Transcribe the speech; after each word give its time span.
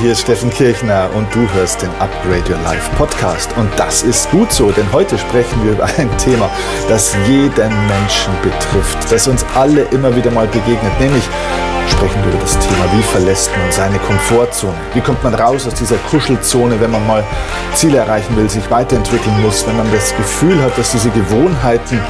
Hier 0.00 0.12
ist 0.12 0.20
Steffen 0.20 0.50
Kirchner 0.50 1.10
und 1.16 1.26
du 1.34 1.40
hörst 1.54 1.82
den 1.82 1.90
Upgrade 1.98 2.44
Your 2.48 2.62
Life 2.62 2.88
Podcast. 2.96 3.50
Und 3.56 3.68
das 3.76 4.04
ist 4.04 4.30
gut 4.30 4.52
so, 4.52 4.70
denn 4.70 4.86
heute 4.92 5.18
sprechen 5.18 5.64
wir 5.64 5.72
über 5.72 5.86
ein 5.98 6.08
Thema, 6.18 6.48
das 6.88 7.16
jeden 7.26 7.86
Menschen 7.88 8.32
betrifft, 8.40 9.10
das 9.10 9.26
uns 9.26 9.44
alle 9.56 9.82
immer 9.90 10.14
wieder 10.14 10.30
mal 10.30 10.46
begegnet, 10.46 11.00
nämlich 11.00 11.24
sprechen 11.90 12.22
über 12.24 12.38
das 12.38 12.58
Thema, 12.58 12.84
wie 12.92 13.02
verlässt 13.02 13.50
man 13.56 13.70
seine 13.70 13.98
Komfortzone? 13.98 14.74
Wie 14.94 15.00
kommt 15.00 15.22
man 15.22 15.34
raus 15.34 15.66
aus 15.66 15.74
dieser 15.74 15.96
Kuschelzone, 16.10 16.80
wenn 16.80 16.90
man 16.90 17.06
mal 17.06 17.24
Ziele 17.74 17.98
erreichen 17.98 18.36
will, 18.36 18.48
sich 18.48 18.70
weiterentwickeln 18.70 19.42
muss, 19.42 19.66
wenn 19.66 19.76
man 19.76 19.90
das 19.92 20.14
Gefühl 20.16 20.60
hat, 20.62 20.76
dass 20.78 20.92
diese 20.92 21.10
Gewohnheiten 21.10 22.00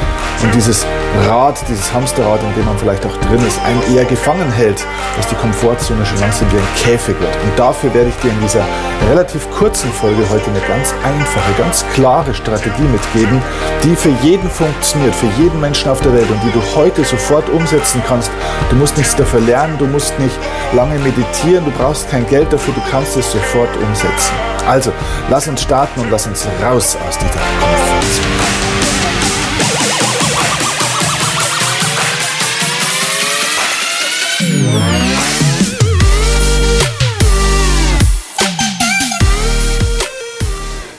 und 0.43 0.55
dieses 0.55 0.87
Rad, 1.27 1.59
dieses 1.69 1.93
Hamsterrad, 1.93 2.41
in 2.43 2.55
dem 2.55 2.65
man 2.67 2.79
vielleicht 2.79 3.05
auch 3.07 3.17
drin 3.17 3.45
ist, 3.47 3.59
einen 3.65 3.97
eher 3.97 4.05
gefangen 4.05 4.51
hält, 4.53 4.85
dass 5.17 5.27
die 5.27 5.35
Komfortzone 5.35 6.05
schon 6.05 6.21
langsam 6.21 6.51
wie 6.53 6.57
ein 6.57 6.69
Käfig 6.77 7.19
wird. 7.19 7.35
Und 7.43 7.59
dafür 7.59 7.93
werde 7.95 8.11
ich 8.11 8.17
dir 8.17 8.31
in 8.31 8.41
dieser 8.41 8.65
relativ 9.11 9.51
kurzen 9.51 9.91
Folge 9.93 10.23
heute 10.31 10.51
eine 10.51 10.61
ganz 10.61 10.95
einfache, 11.05 11.53
ganz 11.59 11.85
klare 11.95 12.35
Strategie 12.35 12.83
mitgeben, 12.83 13.43
die 13.83 13.97
für 13.97 14.13
jeden 14.23 14.49
funktioniert, 14.51 15.15
für 15.15 15.29
jeden 15.41 15.61
Menschen 15.61 15.91
auf 15.91 16.01
der 16.01 16.13
Welt 16.13 16.31
und 16.31 16.41
die 16.45 16.53
du 16.53 16.63
heute 16.77 17.05
sofort 17.05 17.49
umsetzen 17.49 18.03
kannst. 18.07 18.31
Du 18.71 18.77
musst 18.77 18.97
nichts 18.97 19.17
dafür 19.17 19.41
lernen, 19.41 19.68
du 19.77 19.87
musst 19.87 20.19
nicht 20.19 20.39
lange 20.73 20.99
meditieren, 21.01 21.65
du 21.65 21.71
brauchst 21.73 22.09
kein 22.11 22.27
Geld 22.27 22.53
dafür, 22.53 22.73
du 22.75 22.81
kannst 22.91 23.17
es 23.17 23.31
sofort 23.33 23.77
umsetzen. 23.77 24.35
Also, 24.67 24.93
lass 25.29 25.49
uns 25.49 25.63
starten 25.63 26.01
und 26.01 26.11
lass 26.11 26.27
uns 26.27 26.47
raus 26.63 26.97
aus 27.07 27.19
dieser 27.19 27.41
Komfortzone. 27.61 28.68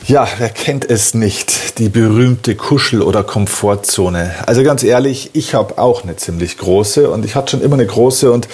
Ja, 0.10 0.28
wer 0.40 0.50
kennt 0.50 0.90
es 0.90 1.14
nicht? 1.14 1.78
Die 1.78 1.88
berühmte 1.88 2.56
Kuschel- 2.56 3.04
oder 3.04 3.22
Komfortzone. 3.22 4.34
Also 4.48 4.64
ganz 4.64 4.82
ehrlich, 4.82 5.30
ich 5.34 5.54
habe 5.54 5.78
auch 5.78 6.02
eine 6.02 6.16
ziemlich 6.16 6.58
große 6.58 7.12
und 7.12 7.26
ich 7.26 7.36
hatte 7.36 7.52
schon 7.52 7.62
immer 7.62 7.76
eine 7.76 7.86
große 7.86 8.32
und 8.32 8.48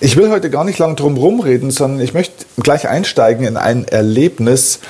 ich 0.00 0.18
will 0.18 0.28
heute 0.28 0.50
gar 0.50 0.62
nicht 0.62 0.78
lang 0.78 0.96
drum 0.96 1.16
rumreden, 1.16 1.70
sondern 1.70 2.02
ich 2.02 2.12
möchte 2.12 2.44
gleich 2.62 2.86
einsteigen 2.86 3.46
in 3.46 3.56
ein 3.56 3.88
Erlebnis. 3.88 4.80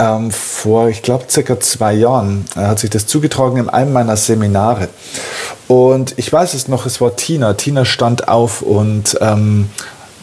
Ähm, 0.00 0.32
vor, 0.32 0.88
ich 0.88 1.02
glaube, 1.02 1.26
circa 1.30 1.60
zwei 1.60 1.94
Jahren 1.94 2.44
äh, 2.56 2.62
hat 2.62 2.80
sich 2.80 2.90
das 2.90 3.06
zugetragen 3.06 3.58
in 3.58 3.68
einem 3.68 3.92
meiner 3.92 4.16
Seminare. 4.16 4.88
Und 5.68 6.14
ich 6.16 6.32
weiß 6.32 6.54
es 6.54 6.66
noch, 6.66 6.86
es 6.86 7.00
war 7.00 7.14
Tina. 7.14 7.54
Tina 7.54 7.84
stand 7.84 8.26
auf 8.26 8.62
und 8.62 9.16
ähm, 9.20 9.70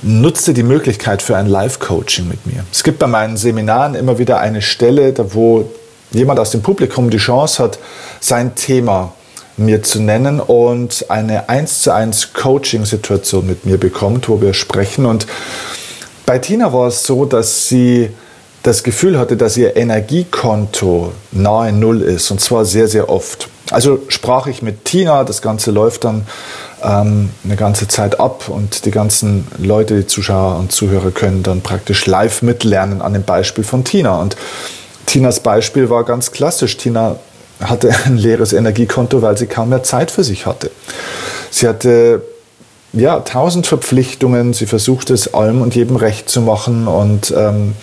nutze 0.03 0.53
die 0.53 0.63
Möglichkeit 0.63 1.21
für 1.21 1.37
ein 1.37 1.47
Live-Coaching 1.47 2.27
mit 2.27 2.45
mir. 2.45 2.63
Es 2.71 2.83
gibt 2.83 2.99
bei 2.99 3.07
meinen 3.07 3.37
Seminaren 3.37 3.95
immer 3.95 4.19
wieder 4.19 4.39
eine 4.39 4.61
Stelle, 4.61 5.13
wo 5.33 5.69
jemand 6.11 6.39
aus 6.39 6.51
dem 6.51 6.61
Publikum 6.61 7.09
die 7.09 7.17
Chance 7.17 7.63
hat, 7.63 7.79
sein 8.19 8.55
Thema 8.55 9.13
mir 9.55 9.83
zu 9.83 10.01
nennen 10.01 10.39
und 10.39 11.05
eine 11.09 11.49
1 11.49 11.81
zu 11.83 11.93
1 11.93 12.33
Coaching-Situation 12.33 13.45
mit 13.45 13.65
mir 13.65 13.77
bekommt, 13.77 14.27
wo 14.29 14.41
wir 14.41 14.53
sprechen. 14.53 15.05
Und 15.05 15.27
bei 16.25 16.39
Tina 16.39 16.73
war 16.73 16.87
es 16.87 17.05
so, 17.05 17.25
dass 17.25 17.67
sie 17.67 18.09
das 18.63 18.83
Gefühl 18.83 19.19
hatte, 19.19 19.37
dass 19.37 19.57
ihr 19.57 19.75
Energiekonto 19.75 21.11
nahe 21.31 21.71
Null 21.71 22.01
ist 22.01 22.31
und 22.31 22.39
zwar 22.39 22.65
sehr, 22.65 22.87
sehr 22.87 23.09
oft. 23.09 23.49
Also 23.71 23.99
sprach 24.07 24.47
ich 24.47 24.61
mit 24.61 24.85
Tina, 24.85 25.23
das 25.23 25.41
Ganze 25.41 25.71
läuft 25.71 26.05
dann 26.05 26.25
ähm, 26.83 27.29
eine 27.43 27.55
ganze 27.55 27.87
Zeit 27.87 28.19
ab 28.19 28.49
und 28.49 28.85
die 28.85 28.91
ganzen 28.91 29.47
Leute, 29.57 29.97
die 29.97 30.07
Zuschauer 30.07 30.57
und 30.57 30.71
Zuhörer 30.71 31.11
können 31.11 31.43
dann 31.43 31.61
praktisch 31.61 32.05
live 32.05 32.41
mitlernen 32.41 33.01
an 33.01 33.13
dem 33.13 33.23
Beispiel 33.23 33.63
von 33.63 33.83
Tina. 33.83 34.19
Und 34.19 34.35
Tinas 35.05 35.39
Beispiel 35.39 35.89
war 35.89 36.03
ganz 36.03 36.31
klassisch. 36.31 36.77
Tina 36.77 37.17
hatte 37.61 37.93
ein 38.05 38.17
leeres 38.17 38.53
Energiekonto, 38.53 39.21
weil 39.21 39.37
sie 39.37 39.47
kaum 39.47 39.69
mehr 39.69 39.83
Zeit 39.83 40.11
für 40.11 40.23
sich 40.23 40.45
hatte. 40.45 40.71
Sie 41.49 41.67
hatte 41.67 42.21
ja 42.93 43.19
tausend 43.19 43.67
Verpflichtungen. 43.67 44.53
Sie 44.53 44.65
versuchte 44.65 45.13
es 45.13 45.33
allem 45.33 45.61
und 45.61 45.75
jedem 45.75 45.95
recht 45.95 46.29
zu 46.29 46.41
machen 46.41 46.87
und 46.87 47.33
ähm, 47.35 47.73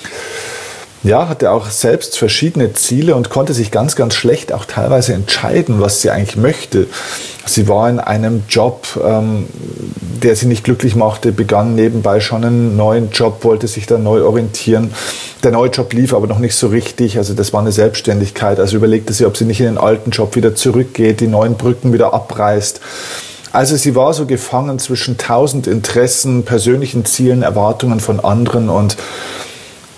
ja, 1.03 1.29
hatte 1.29 1.51
auch 1.51 1.71
selbst 1.71 2.19
verschiedene 2.19 2.75
Ziele 2.75 3.15
und 3.15 3.31
konnte 3.31 3.55
sich 3.55 3.71
ganz, 3.71 3.97
ganz 3.97 4.15
schlecht 4.15 4.53
auch 4.53 4.67
teilweise 4.67 5.15
entscheiden, 5.15 5.81
was 5.81 6.03
sie 6.03 6.11
eigentlich 6.11 6.37
möchte. 6.37 6.89
Sie 7.47 7.69
war 7.69 7.89
in 7.89 7.99
einem 7.99 8.43
Job, 8.49 8.87
ähm, 9.03 9.47
der 10.23 10.37
sie 10.37 10.47
nicht 10.47 10.63
glücklich 10.63 10.97
machte, 10.97 11.33
begann 11.33 11.75
nebenbei 11.75 12.21
schon 12.21 12.45
einen 12.45 12.77
neuen 12.77 13.11
Job, 13.11 13.45
wollte 13.45 13.67
sich 13.67 13.87
da 13.87 13.97
neu 13.97 14.23
orientieren. 14.25 14.93
Der 15.43 15.53
neue 15.53 15.71
Job 15.71 15.93
lief 15.95 16.13
aber 16.13 16.27
noch 16.27 16.39
nicht 16.39 16.55
so 16.55 16.69
richtig, 16.69 17.17
also 17.17 17.33
das 17.33 17.55
war 17.55 17.61
eine 17.61 17.73
Selbstständigkeit. 17.73 18.61
Also 18.61 18.77
überlegte 18.77 19.15
sie, 19.15 19.25
ob 19.25 19.39
sie 19.39 19.47
nicht 19.47 19.61
in 19.61 19.67
den 19.67 19.79
alten 19.79 20.11
Job 20.11 20.37
wieder 20.37 20.55
zurückgeht, 20.55 21.21
die 21.21 21.29
neuen 21.29 21.55
Brücken 21.55 21.95
wieder 21.95 22.13
abreißt. 22.13 22.81
Also 23.53 23.77
sie 23.77 23.97
war 23.97 24.13
so 24.13 24.27
gefangen 24.27 24.79
zwischen 24.79 25.17
tausend 25.17 25.67
Interessen, 25.67 26.45
persönlichen 26.45 27.07
Zielen, 27.07 27.43
Erwartungen 27.43 28.01
von 28.01 28.21
anderen 28.21 28.69
und 28.69 28.97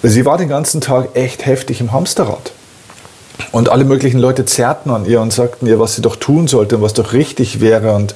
Sie 0.03 0.25
war 0.25 0.37
den 0.37 0.49
ganzen 0.49 0.81
Tag 0.81 1.11
echt 1.15 1.47
heftig 1.47 1.81
im 1.81 1.93
Hamsterrad. 1.93 2.53
Und 3.53 3.69
alle 3.69 3.85
möglichen 3.85 4.19
Leute 4.19 4.45
zerrten 4.45 4.91
an 4.91 5.05
ihr 5.05 5.21
und 5.21 5.33
sagten 5.33 5.67
ihr, 5.67 5.79
was 5.79 5.97
sie 5.97 6.03
doch 6.03 6.17
tun 6.17 6.49
sollte 6.49 6.77
und 6.77 6.83
was 6.83 6.95
doch 6.95 7.13
richtig 7.13 7.61
wäre. 7.61 7.95
Und 7.95 8.15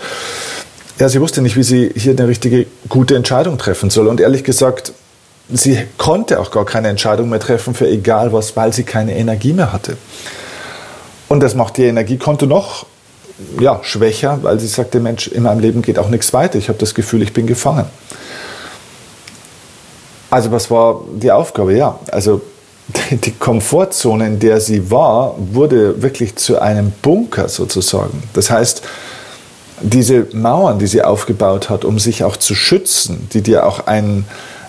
ja, 0.98 1.08
sie 1.08 1.20
wusste 1.20 1.42
nicht, 1.42 1.56
wie 1.56 1.62
sie 1.62 1.92
hier 1.94 2.12
eine 2.12 2.26
richtige, 2.28 2.66
gute 2.88 3.16
Entscheidung 3.16 3.58
treffen 3.58 3.90
soll. 3.90 4.08
Und 4.08 4.20
ehrlich 4.20 4.44
gesagt, 4.44 4.92
sie 5.52 5.78
konnte 5.98 6.40
auch 6.40 6.50
gar 6.50 6.64
keine 6.64 6.88
Entscheidung 6.88 7.28
mehr 7.28 7.40
treffen 7.40 7.74
für 7.74 7.88
egal 7.88 8.32
was, 8.32 8.56
weil 8.56 8.72
sie 8.72 8.82
keine 8.82 9.16
Energie 9.16 9.52
mehr 9.52 9.72
hatte. 9.72 9.96
Und 11.28 11.40
das 11.40 11.54
macht 11.54 11.78
ihr 11.78 11.88
Energiekonto 11.88 12.46
noch 12.46 12.86
ja, 13.60 13.80
schwächer, 13.82 14.38
weil 14.42 14.58
sie 14.60 14.66
sagte, 14.66 15.00
Mensch, 15.00 15.28
in 15.28 15.42
meinem 15.42 15.60
Leben 15.60 15.82
geht 15.82 15.98
auch 15.98 16.08
nichts 16.08 16.32
weiter. 16.32 16.58
Ich 16.58 16.68
habe 16.68 16.78
das 16.78 16.94
Gefühl, 16.94 17.22
ich 17.22 17.32
bin 17.32 17.46
gefangen. 17.46 17.86
Also 20.30 20.50
was 20.50 20.70
war 20.70 21.02
die 21.14 21.30
Aufgabe? 21.30 21.76
Ja, 21.76 21.98
also 22.10 22.40
die 23.10 23.32
Komfortzone, 23.32 24.26
in 24.26 24.38
der 24.38 24.60
sie 24.60 24.90
war, 24.90 25.34
wurde 25.38 26.02
wirklich 26.02 26.36
zu 26.36 26.60
einem 26.60 26.92
Bunker 27.02 27.48
sozusagen. 27.48 28.22
Das 28.32 28.50
heißt, 28.50 28.82
diese 29.80 30.26
Mauern, 30.32 30.78
die 30.78 30.86
sie 30.86 31.02
aufgebaut 31.02 31.68
hat, 31.68 31.84
um 31.84 31.98
sich 31.98 32.24
auch 32.24 32.36
zu 32.36 32.54
schützen, 32.54 33.28
die 33.32 33.42
dir 33.42 33.66
auch 33.66 33.86
einen, 33.86 34.24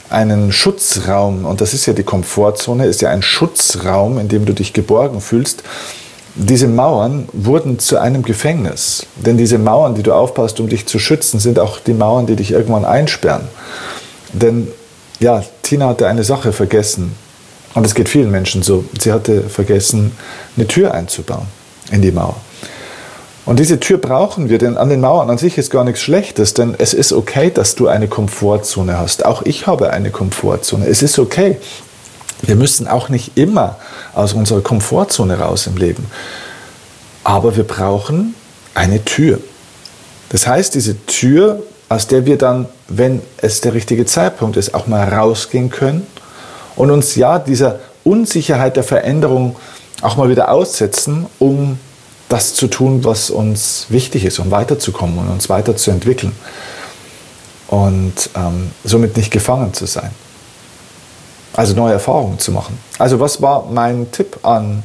einen 0.10 0.52
Schutzraum, 0.52 1.46
und 1.46 1.62
das 1.62 1.74
ist 1.74 1.86
ja 1.86 1.94
die 1.94 2.04
Komfortzone, 2.04 2.86
ist 2.86 3.02
ja 3.02 3.10
ein 3.10 3.22
Schutzraum, 3.22 4.20
in 4.20 4.28
dem 4.28 4.46
du 4.46 4.54
dich 4.54 4.74
geborgen 4.74 5.22
fühlst, 5.22 5.64
diese 6.36 6.68
Mauern 6.68 7.28
wurden 7.34 7.80
zu 7.80 7.98
einem 8.00 8.22
Gefängnis. 8.22 9.08
Denn 9.16 9.38
diese 9.38 9.58
Mauern, 9.58 9.96
die 9.96 10.04
du 10.04 10.14
aufbaust, 10.14 10.60
um 10.60 10.70
dich 10.70 10.86
zu 10.86 11.00
schützen, 11.00 11.40
sind 11.40 11.58
auch 11.58 11.80
die 11.80 11.94
Mauern, 11.94 12.28
die 12.28 12.36
dich 12.36 12.52
irgendwann 12.52 12.86
einsperren. 12.86 13.48
Denn 14.34 14.68
ja, 15.20 15.44
Tina 15.64 15.90
hatte 15.90 16.08
eine 16.08 16.24
Sache 16.24 16.54
vergessen. 16.54 17.16
Und 17.74 17.86
es 17.86 17.94
geht 17.94 18.10
vielen 18.10 18.32
Menschen 18.32 18.64
so. 18.64 18.86
Sie 19.00 19.12
hatte 19.12 19.44
vergessen, 19.44 20.12
eine 20.56 20.68
Tür 20.68 20.94
einzubauen 20.94 21.48
in 21.92 22.02
die 22.02 22.12
Mauer. 22.12 22.38
Und 23.46 23.60
diese 23.60 23.80
Tür 23.80 23.98
brauchen 23.98 24.50
wir, 24.50 24.58
denn 24.58 24.78
an 24.78 24.90
den 24.90 25.00
Mauern 25.00 25.30
an 25.30 25.38
sich 25.38 25.58
ist 25.58 25.72
gar 25.72 25.86
nichts 25.86 26.02
Schlechtes, 26.02 26.54
denn 26.54 26.76
es 26.78 26.94
ist 26.94 27.14
okay, 27.14 27.50
dass 27.50 27.76
du 27.76 27.88
eine 27.88 28.10
Komfortzone 28.10 28.98
hast. 28.98 29.26
Auch 29.26 29.42
ich 29.44 29.68
habe 29.68 29.92
eine 29.92 30.12
Komfortzone. 30.12 30.86
Es 30.86 31.02
ist 31.02 31.18
okay. 31.18 31.58
Wir 32.42 32.56
müssen 32.56 32.88
auch 32.88 33.10
nicht 33.10 33.38
immer 33.38 33.78
aus 34.14 34.34
unserer 34.34 34.62
Komfortzone 34.62 35.40
raus 35.40 35.66
im 35.68 35.78
Leben. 35.78 36.08
Aber 37.24 37.56
wir 37.56 37.64
brauchen 37.64 38.36
eine 38.74 39.06
Tür. 39.06 39.40
Das 40.30 40.46
heißt, 40.46 40.76
diese 40.76 41.06
Tür 41.06 41.64
aus 41.90 42.08
der 42.08 42.26
wir 42.26 42.38
dann, 42.38 42.68
wenn 42.88 43.22
es 43.38 43.62
der 43.62 43.74
richtige 43.74 44.06
Zeitpunkt 44.06 44.58
ist, 44.58 44.74
auch 44.74 44.88
mal 44.88 45.08
rausgehen 45.08 45.70
können 45.70 46.06
und 46.76 46.92
uns 46.92 47.16
ja 47.16 47.40
dieser 47.40 47.80
Unsicherheit 48.04 48.76
der 48.76 48.84
Veränderung 48.84 49.56
auch 50.02 50.16
mal 50.16 50.30
wieder 50.30 50.52
aussetzen, 50.52 51.26
um 51.40 51.80
das 52.30 52.54
zu 52.54 52.68
tun, 52.68 53.04
was 53.04 53.30
uns 53.30 53.86
wichtig 53.90 54.26
ist, 54.26 54.40
um 54.40 54.52
weiterzukommen 54.52 55.18
und 55.18 55.30
uns 55.30 55.50
weiterzuentwickeln 55.50 56.34
und 57.68 58.30
ähm, 58.36 58.72
somit 58.84 59.18
nicht 59.18 59.32
gefangen 59.32 59.74
zu 59.74 59.86
sein. 59.86 60.12
Also 61.54 61.74
neue 61.74 61.94
Erfahrungen 61.94 62.38
zu 62.38 62.52
machen. 62.52 62.78
Also 63.00 63.20
was 63.20 63.42
war 63.42 63.66
mein 63.66 64.12
Tipp 64.12 64.40
an 64.44 64.84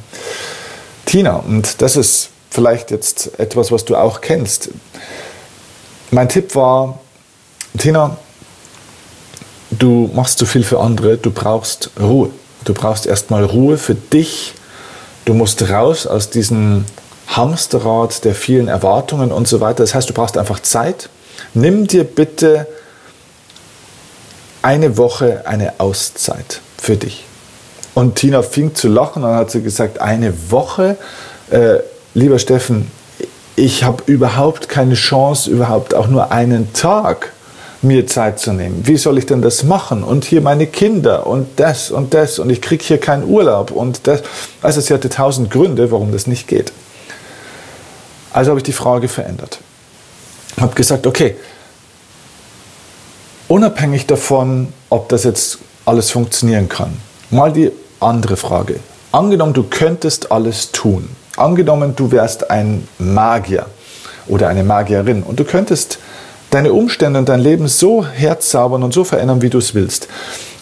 Tina? 1.05 1.35
Und 1.35 1.81
das 1.81 1.95
ist 1.95 2.29
vielleicht 2.49 2.91
jetzt 2.91 3.39
etwas, 3.39 3.71
was 3.71 3.85
du 3.85 3.95
auch 3.95 4.21
kennst. 4.21 4.69
Mein 6.13 6.29
Tipp 6.29 6.53
war, 6.53 6.99
Tina, 7.75 8.17
du 9.71 10.11
machst 10.13 10.37
zu 10.37 10.45
viel 10.45 10.63
für 10.63 10.79
andere, 10.79 11.17
du 11.17 11.31
brauchst 11.31 11.89
Ruhe. 11.99 12.29
Du 12.65 12.75
brauchst 12.75 13.07
erstmal 13.07 13.43
Ruhe 13.43 13.79
für 13.79 13.95
dich. 13.95 14.53
Du 15.25 15.33
musst 15.33 15.67
raus 15.71 16.05
aus 16.05 16.29
diesem 16.29 16.85
Hamsterrad 17.29 18.25
der 18.25 18.35
vielen 18.35 18.67
Erwartungen 18.67 19.31
und 19.31 19.47
so 19.47 19.59
weiter. 19.59 19.81
Das 19.81 19.95
heißt, 19.95 20.07
du 20.07 20.13
brauchst 20.13 20.37
einfach 20.37 20.59
Zeit. 20.59 21.09
Nimm 21.55 21.87
dir 21.87 22.03
bitte 22.03 22.67
eine 24.61 24.97
Woche 24.97 25.47
eine 25.47 25.79
Auszeit 25.79 26.61
für 26.77 26.95
dich. 26.95 27.25
Und 27.95 28.17
Tina 28.17 28.43
fing 28.43 28.75
zu 28.75 28.87
lachen 28.87 29.23
und 29.23 29.33
hat 29.33 29.49
sie 29.49 29.63
gesagt, 29.63 29.99
eine 29.99 30.51
Woche, 30.51 30.95
äh, 31.49 31.79
lieber 32.13 32.37
Steffen, 32.37 32.91
ich 33.55 33.83
habe 33.83 34.03
überhaupt 34.07 34.69
keine 34.69 34.95
Chance, 34.95 35.49
überhaupt 35.49 35.93
auch 35.93 36.07
nur 36.07 36.31
einen 36.31 36.73
Tag 36.73 37.33
mir 37.81 38.07
Zeit 38.07 38.39
zu 38.39 38.53
nehmen. 38.53 38.81
Wie 38.85 38.97
soll 38.97 39.17
ich 39.17 39.25
denn 39.25 39.41
das 39.41 39.63
machen? 39.63 40.03
Und 40.03 40.25
hier 40.25 40.41
meine 40.41 40.67
Kinder 40.67 41.27
und 41.27 41.47
das 41.59 41.91
und 41.91 42.13
das 42.13 42.39
und 42.39 42.49
ich 42.49 42.61
kriege 42.61 42.83
hier 42.83 42.97
keinen 42.97 43.25
Urlaub 43.25 43.71
und 43.71 44.07
das. 44.07 44.23
Also 44.61 44.81
sie 44.81 44.93
hatte 44.93 45.09
tausend 45.09 45.51
Gründe, 45.51 45.91
warum 45.91 46.11
das 46.11 46.25
nicht 46.25 46.47
geht. 46.47 46.71
Also 48.31 48.49
habe 48.49 48.59
ich 48.59 48.63
die 48.63 48.73
Frage 48.73 49.09
verändert. 49.09 49.59
Habe 50.59 50.73
gesagt, 50.75 51.05
okay, 51.05 51.35
unabhängig 53.47 54.07
davon, 54.07 54.71
ob 54.89 55.09
das 55.09 55.23
jetzt 55.25 55.59
alles 55.85 56.09
funktionieren 56.09 56.69
kann, 56.69 56.97
mal 57.29 57.51
die 57.51 57.71
andere 57.99 58.37
Frage. 58.37 58.79
Angenommen, 59.11 59.53
du 59.53 59.63
könntest 59.63 60.31
alles 60.31 60.71
tun. 60.71 61.09
Angenommen, 61.35 61.95
du 61.95 62.11
wärst 62.11 62.51
ein 62.51 62.87
Magier 62.99 63.65
oder 64.27 64.49
eine 64.49 64.63
Magierin 64.63 65.23
und 65.23 65.39
du 65.39 65.43
könntest 65.43 65.99
deine 66.51 66.73
Umstände 66.73 67.17
und 67.17 67.29
dein 67.29 67.39
Leben 67.39 67.67
so 67.67 68.05
herzaubern 68.05 68.83
und 68.83 68.93
so 68.93 69.03
verändern, 69.03 69.41
wie 69.41 69.49
du 69.49 69.57
es 69.57 69.73
willst, 69.73 70.07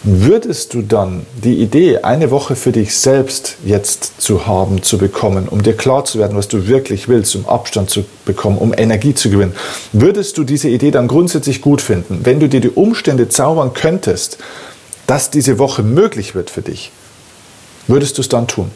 würdest 0.02 0.72
du 0.72 0.82
dann 0.82 1.26
die 1.44 1.56
Idee, 1.56 1.98
eine 1.98 2.30
Woche 2.30 2.56
für 2.56 2.72
dich 2.72 2.96
selbst 2.96 3.56
jetzt 3.64 4.20
zu 4.20 4.46
haben, 4.46 4.82
zu 4.82 4.96
bekommen, 4.96 5.48
um 5.48 5.62
dir 5.62 5.76
klar 5.76 6.04
zu 6.04 6.18
werden, 6.18 6.36
was 6.36 6.48
du 6.48 6.66
wirklich 6.66 7.08
willst, 7.08 7.36
um 7.36 7.46
Abstand 7.46 7.90
zu 7.90 8.04
bekommen, 8.24 8.56
um 8.56 8.72
Energie 8.76 9.14
zu 9.14 9.30
gewinnen, 9.30 9.54
würdest 9.92 10.38
du 10.38 10.44
diese 10.44 10.70
Idee 10.70 10.90
dann 10.90 11.06
grundsätzlich 11.06 11.60
gut 11.60 11.82
finden, 11.82 12.20
wenn 12.24 12.40
du 12.40 12.48
dir 12.48 12.60
die 12.60 12.70
Umstände 12.70 13.28
zaubern 13.28 13.74
könntest, 13.74 14.38
dass 15.06 15.30
diese 15.30 15.58
Woche 15.58 15.82
möglich 15.82 16.34
wird 16.34 16.48
für 16.48 16.62
dich? 16.62 16.90
Würdest 17.86 18.16
du 18.16 18.22
es 18.22 18.28
dann 18.28 18.46
tun? 18.46 18.70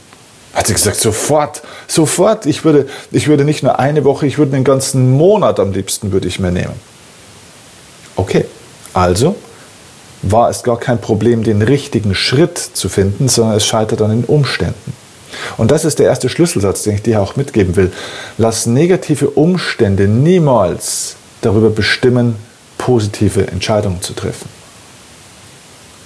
Hat 0.57 0.69
sie 0.69 0.73
gesagt, 0.73 0.97
sofort, 0.97 1.61
sofort. 1.87 2.47
Ich 2.47 2.65
würde, 2.65 2.87
ich 3.11 3.29
würde 3.29 3.45
nicht 3.45 3.63
nur 3.63 3.79
eine 3.79 4.05
Woche, 4.05 4.27
ich 4.27 4.39
würde 4.39 4.53
den 4.53 4.65
ganzen 4.65 5.11
Monat 5.11 5.61
am 5.61 5.73
liebsten 5.73 6.13
würde 6.13 6.29
ich 6.29 6.41
mir 6.41 6.51
nehmen. 6.51 6.73
Okay, 8.17 8.47
also 8.95 9.37
war 10.23 10.49
es 10.49 10.63
gar 10.63 10.79
kein 10.81 10.99
Problem, 10.99 11.45
den 11.45 11.61
richtigen 11.61 12.15
Schritt 12.15 12.57
zu 12.57 12.89
finden, 12.89 13.29
sondern 13.29 13.59
es 13.59 13.67
scheitert 13.67 14.01
an 14.01 14.09
den 14.09 14.25
Umständen. 14.25 14.95
Und 15.59 15.71
das 15.71 15.85
ist 15.85 15.99
der 15.99 16.07
erste 16.07 16.31
Schlüsselsatz, 16.31 16.85
den 16.85 16.95
ich 16.95 17.03
dir 17.03 17.21
auch 17.21 17.37
mitgeben 17.37 17.77
will. 17.77 17.93
Lass 18.39 18.65
negative 18.65 19.29
Umstände 19.29 20.09
niemals 20.09 21.17
darüber 21.43 21.69
bestimmen, 21.69 22.37
positive 22.79 23.47
Entscheidungen 23.47 24.01
zu 24.01 24.15
treffen. 24.15 24.49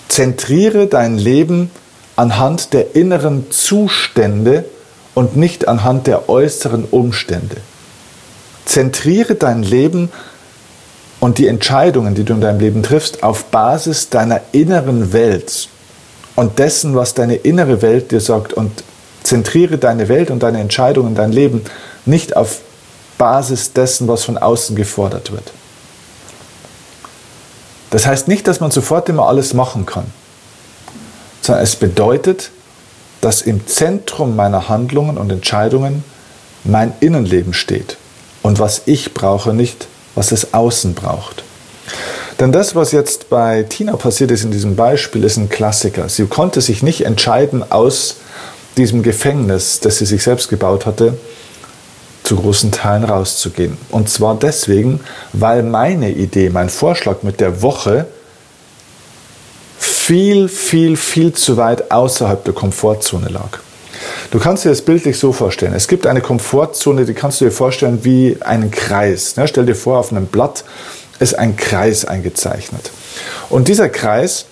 Zentriere 0.08 0.88
dein 0.88 1.18
Leben 1.18 1.70
anhand 2.20 2.74
der 2.74 2.96
inneren 2.96 3.50
Zustände 3.50 4.66
und 5.14 5.36
nicht 5.36 5.68
anhand 5.68 6.06
der 6.06 6.28
äußeren 6.28 6.84
Umstände. 6.84 7.56
Zentriere 8.66 9.36
dein 9.36 9.62
Leben 9.62 10.12
und 11.18 11.38
die 11.38 11.46
Entscheidungen, 11.46 12.14
die 12.14 12.24
du 12.24 12.34
in 12.34 12.42
deinem 12.42 12.60
Leben 12.60 12.82
triffst, 12.82 13.22
auf 13.22 13.46
Basis 13.46 14.10
deiner 14.10 14.42
inneren 14.52 15.14
Welt 15.14 15.70
und 16.36 16.58
dessen, 16.58 16.94
was 16.94 17.14
deine 17.14 17.36
innere 17.36 17.80
Welt 17.80 18.10
dir 18.10 18.20
sagt 18.20 18.52
und 18.52 18.84
zentriere 19.22 19.78
deine 19.78 20.08
Welt 20.08 20.30
und 20.30 20.42
deine 20.42 20.60
Entscheidungen, 20.60 21.14
dein 21.14 21.32
Leben 21.32 21.62
nicht 22.04 22.36
auf 22.36 22.60
Basis 23.16 23.72
dessen, 23.72 24.08
was 24.08 24.24
von 24.24 24.36
außen 24.36 24.76
gefordert 24.76 25.32
wird. 25.32 25.52
Das 27.88 28.04
heißt 28.04 28.28
nicht, 28.28 28.46
dass 28.46 28.60
man 28.60 28.70
sofort 28.70 29.08
immer 29.08 29.26
alles 29.26 29.54
machen 29.54 29.86
kann, 29.86 30.04
sondern 31.40 31.64
es 31.64 31.76
bedeutet, 31.76 32.50
dass 33.20 33.42
im 33.42 33.66
Zentrum 33.66 34.36
meiner 34.36 34.68
Handlungen 34.68 35.18
und 35.18 35.30
Entscheidungen 35.30 36.04
mein 36.64 36.92
Innenleben 37.00 37.52
steht 37.52 37.96
und 38.42 38.58
was 38.58 38.82
ich 38.86 39.14
brauche, 39.14 39.52
nicht 39.52 39.86
was 40.14 40.32
es 40.32 40.54
außen 40.54 40.94
braucht. 40.94 41.44
Denn 42.38 42.52
das, 42.52 42.74
was 42.74 42.92
jetzt 42.92 43.28
bei 43.28 43.64
Tina 43.64 43.96
passiert 43.96 44.30
ist 44.30 44.44
in 44.44 44.50
diesem 44.50 44.74
Beispiel, 44.74 45.24
ist 45.24 45.36
ein 45.36 45.50
Klassiker. 45.50 46.08
Sie 46.08 46.26
konnte 46.26 46.60
sich 46.62 46.82
nicht 46.82 47.04
entscheiden, 47.04 47.70
aus 47.70 48.16
diesem 48.76 49.02
Gefängnis, 49.02 49.80
das 49.80 49.98
sie 49.98 50.06
sich 50.06 50.22
selbst 50.22 50.48
gebaut 50.48 50.86
hatte, 50.86 51.18
zu 52.22 52.36
großen 52.36 52.70
Teilen 52.72 53.04
rauszugehen. 53.04 53.76
Und 53.90 54.08
zwar 54.08 54.38
deswegen, 54.38 55.00
weil 55.32 55.62
meine 55.62 56.10
Idee, 56.10 56.48
mein 56.48 56.70
Vorschlag 56.70 57.22
mit 57.22 57.40
der 57.40 57.60
Woche 57.60 58.06
viel, 60.10 60.48
viel, 60.48 60.96
viel 60.96 61.32
zu 61.34 61.56
weit 61.56 61.92
außerhalb 61.92 62.42
der 62.44 62.52
Komfortzone 62.52 63.28
lag. 63.28 63.60
Du 64.32 64.40
kannst 64.40 64.64
dir 64.64 64.70
das 64.70 64.82
bildlich 64.82 65.16
so 65.16 65.32
vorstellen. 65.32 65.72
Es 65.72 65.86
gibt 65.86 66.04
eine 66.04 66.20
Komfortzone, 66.20 67.04
die 67.04 67.14
kannst 67.14 67.40
du 67.40 67.44
dir 67.44 67.52
vorstellen 67.52 68.00
wie 68.02 68.36
einen 68.40 68.72
Kreis. 68.72 69.36
Ja, 69.36 69.46
stell 69.46 69.66
dir 69.66 69.76
vor, 69.76 70.00
auf 70.00 70.10
einem 70.10 70.26
Blatt 70.26 70.64
ist 71.20 71.38
ein 71.38 71.56
Kreis 71.56 72.04
eingezeichnet. 72.04 72.90
Und 73.50 73.68
dieser 73.68 73.88
Kreis 73.88 74.46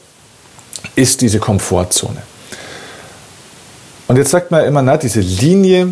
ist 0.95 1.23
diese 1.23 1.41
Komfortzone. 1.41 2.23
Und 4.07 4.17
jetzt 4.17 4.31
sagt 4.31 4.53
man 4.53 4.65
immer, 4.65 4.83
na, 4.83 4.97
diese 4.97 5.19
Linie 5.19 5.89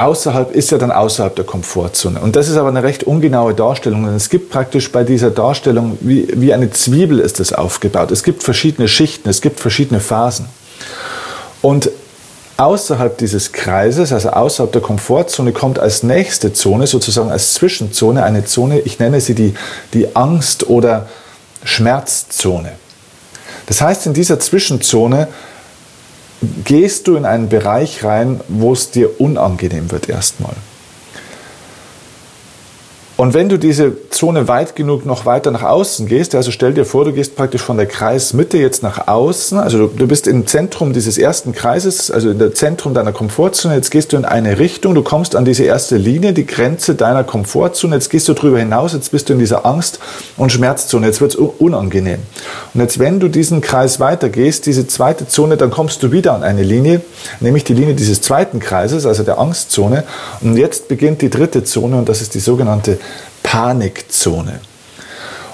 außerhalb 0.00 0.52
ist 0.52 0.70
ja 0.70 0.78
dann 0.78 0.90
außerhalb 0.90 1.36
der 1.36 1.44
Komfortzone. 1.44 2.20
Und 2.20 2.36
das 2.36 2.48
ist 2.48 2.56
aber 2.56 2.68
eine 2.68 2.82
recht 2.82 3.04
ungenaue 3.04 3.54
Darstellung. 3.54 4.04
Denn 4.04 4.14
es 4.14 4.28
gibt 4.28 4.50
praktisch 4.50 4.90
bei 4.90 5.04
dieser 5.04 5.30
Darstellung, 5.30 5.98
wie, 6.00 6.28
wie 6.34 6.52
eine 6.54 6.70
Zwiebel 6.70 7.18
ist 7.18 7.40
es 7.40 7.52
aufgebaut. 7.52 8.10
Es 8.10 8.22
gibt 8.22 8.42
verschiedene 8.42 8.88
Schichten, 8.88 9.28
es 9.28 9.40
gibt 9.40 9.60
verschiedene 9.60 10.00
Phasen. 10.00 10.46
Und 11.62 11.90
Außerhalb 12.60 13.16
dieses 13.16 13.52
Kreises, 13.52 14.12
also 14.12 14.32
außerhalb 14.32 14.70
der 14.70 14.82
Komfortzone, 14.82 15.52
kommt 15.52 15.78
als 15.78 16.02
nächste 16.02 16.52
Zone, 16.52 16.86
sozusagen 16.86 17.30
als 17.30 17.54
Zwischenzone, 17.54 18.22
eine 18.22 18.44
Zone, 18.44 18.80
ich 18.80 18.98
nenne 18.98 19.22
sie 19.22 19.34
die, 19.34 19.54
die 19.94 20.14
Angst- 20.14 20.68
oder 20.68 21.08
Schmerzzone. 21.64 22.72
Das 23.64 23.80
heißt, 23.80 24.04
in 24.04 24.12
dieser 24.12 24.38
Zwischenzone 24.40 25.28
gehst 26.64 27.06
du 27.06 27.16
in 27.16 27.24
einen 27.24 27.48
Bereich 27.48 28.04
rein, 28.04 28.40
wo 28.48 28.72
es 28.72 28.90
dir 28.90 29.20
unangenehm 29.20 29.90
wird 29.90 30.08
erstmal. 30.08 30.54
Und 33.20 33.34
wenn 33.34 33.50
du 33.50 33.58
diese 33.58 34.08
Zone 34.08 34.48
weit 34.48 34.76
genug 34.76 35.04
noch 35.04 35.26
weiter 35.26 35.50
nach 35.50 35.62
außen 35.62 36.06
gehst, 36.06 36.34
also 36.34 36.50
stell 36.50 36.72
dir 36.72 36.86
vor, 36.86 37.04
du 37.04 37.12
gehst 37.12 37.36
praktisch 37.36 37.60
von 37.60 37.76
der 37.76 37.84
Kreismitte 37.84 38.56
jetzt 38.56 38.82
nach 38.82 39.08
außen, 39.08 39.58
also 39.58 39.76
du, 39.76 39.86
du 39.88 40.06
bist 40.06 40.26
im 40.26 40.46
Zentrum 40.46 40.94
dieses 40.94 41.18
ersten 41.18 41.52
Kreises, 41.52 42.10
also 42.10 42.30
in 42.30 42.38
der 42.38 42.54
Zentrum 42.54 42.94
deiner 42.94 43.12
Komfortzone, 43.12 43.74
jetzt 43.74 43.90
gehst 43.90 44.14
du 44.14 44.16
in 44.16 44.24
eine 44.24 44.58
Richtung, 44.58 44.94
du 44.94 45.02
kommst 45.02 45.36
an 45.36 45.44
diese 45.44 45.64
erste 45.64 45.98
Linie, 45.98 46.32
die 46.32 46.46
Grenze 46.46 46.94
deiner 46.94 47.22
Komfortzone, 47.22 47.96
jetzt 47.96 48.08
gehst 48.08 48.26
du 48.26 48.32
drüber 48.32 48.58
hinaus, 48.58 48.94
jetzt 48.94 49.12
bist 49.12 49.28
du 49.28 49.34
in 49.34 49.38
dieser 49.38 49.66
Angst- 49.66 50.00
und 50.38 50.50
Schmerzzone, 50.50 51.04
jetzt 51.06 51.20
wird 51.20 51.34
es 51.34 51.36
unangenehm. 51.36 52.20
Und 52.72 52.80
jetzt, 52.80 53.00
wenn 53.00 53.20
du 53.20 53.28
diesen 53.28 53.60
Kreis 53.60 54.00
weitergehst, 54.00 54.64
diese 54.64 54.86
zweite 54.86 55.28
Zone, 55.28 55.58
dann 55.58 55.70
kommst 55.70 56.02
du 56.02 56.10
wieder 56.10 56.32
an 56.32 56.42
eine 56.42 56.62
Linie, 56.62 57.02
nämlich 57.40 57.64
die 57.64 57.74
Linie 57.74 57.94
dieses 57.94 58.22
zweiten 58.22 58.60
Kreises, 58.60 59.04
also 59.04 59.24
der 59.24 59.38
Angstzone. 59.38 60.04
Und 60.40 60.56
jetzt 60.56 60.88
beginnt 60.88 61.20
die 61.20 61.28
dritte 61.28 61.64
Zone 61.64 61.98
und 61.98 62.08
das 62.08 62.22
ist 62.22 62.34
die 62.34 62.40
sogenannte 62.40 62.98
Panikzone. 63.42 64.60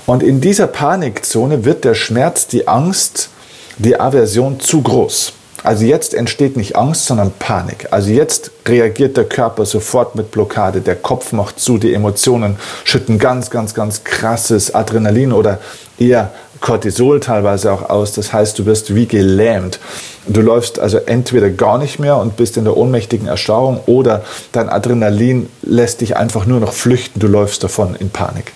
Und 0.07 0.23
in 0.23 0.41
dieser 0.41 0.67
Panikzone 0.67 1.65
wird 1.65 1.85
der 1.85 1.95
Schmerz, 1.95 2.47
die 2.47 2.69
Angst, 2.69 3.31
die 3.79 3.99
Aversion 3.99 4.61
zu 4.61 4.83
groß. 4.83 5.33
Also 5.63 5.85
jetzt 5.85 6.15
entsteht 6.15 6.57
nicht 6.57 6.77
Angst, 6.77 7.07
sondern 7.07 7.33
Panik. 7.39 7.89
Also 7.91 8.11
jetzt 8.11 8.53
reagiert 8.69 9.17
der 9.17 9.25
Körper 9.25 9.67
sofort 9.67 10.15
mit 10.15 10.31
Blockade, 10.31 10.81
der 10.81 10.95
Kopf 10.95 11.33
macht 11.33 11.59
zu, 11.59 11.77
die 11.77 11.93
Emotionen 11.93 12.57
schütten 12.85 13.19
ganz, 13.19 13.51
ganz, 13.51 13.75
ganz 13.75 14.05
krasses 14.05 14.73
Adrenalin 14.73 15.33
oder 15.33 15.59
eher 15.99 16.31
Cortisol 16.61 17.21
teilweise 17.21 17.73
auch 17.73 17.89
aus. 17.89 18.13
Das 18.13 18.33
heißt, 18.33 18.59
du 18.59 18.67
wirst 18.67 18.95
wie 18.95 19.07
gelähmt. 19.07 19.79
Du 20.27 20.41
läufst 20.41 20.79
also 20.79 20.99
entweder 20.99 21.51
gar 21.51 21.79
nicht 21.79 21.99
mehr 21.99 22.17
und 22.17 22.37
bist 22.37 22.57
in 22.57 22.65
der 22.65 22.77
ohnmächtigen 22.77 23.29
Erstarrung 23.29 23.81
oder 23.87 24.25
dein 24.53 24.69
Adrenalin 24.69 25.49
lässt 25.63 26.01
dich 26.01 26.17
einfach 26.17 26.47
nur 26.47 26.59
noch 26.59 26.73
flüchten. 26.73 27.21
Du 27.21 27.29
läufst 27.29 27.63
davon 27.63 27.95
in 27.95 28.11
Panik. 28.11 28.53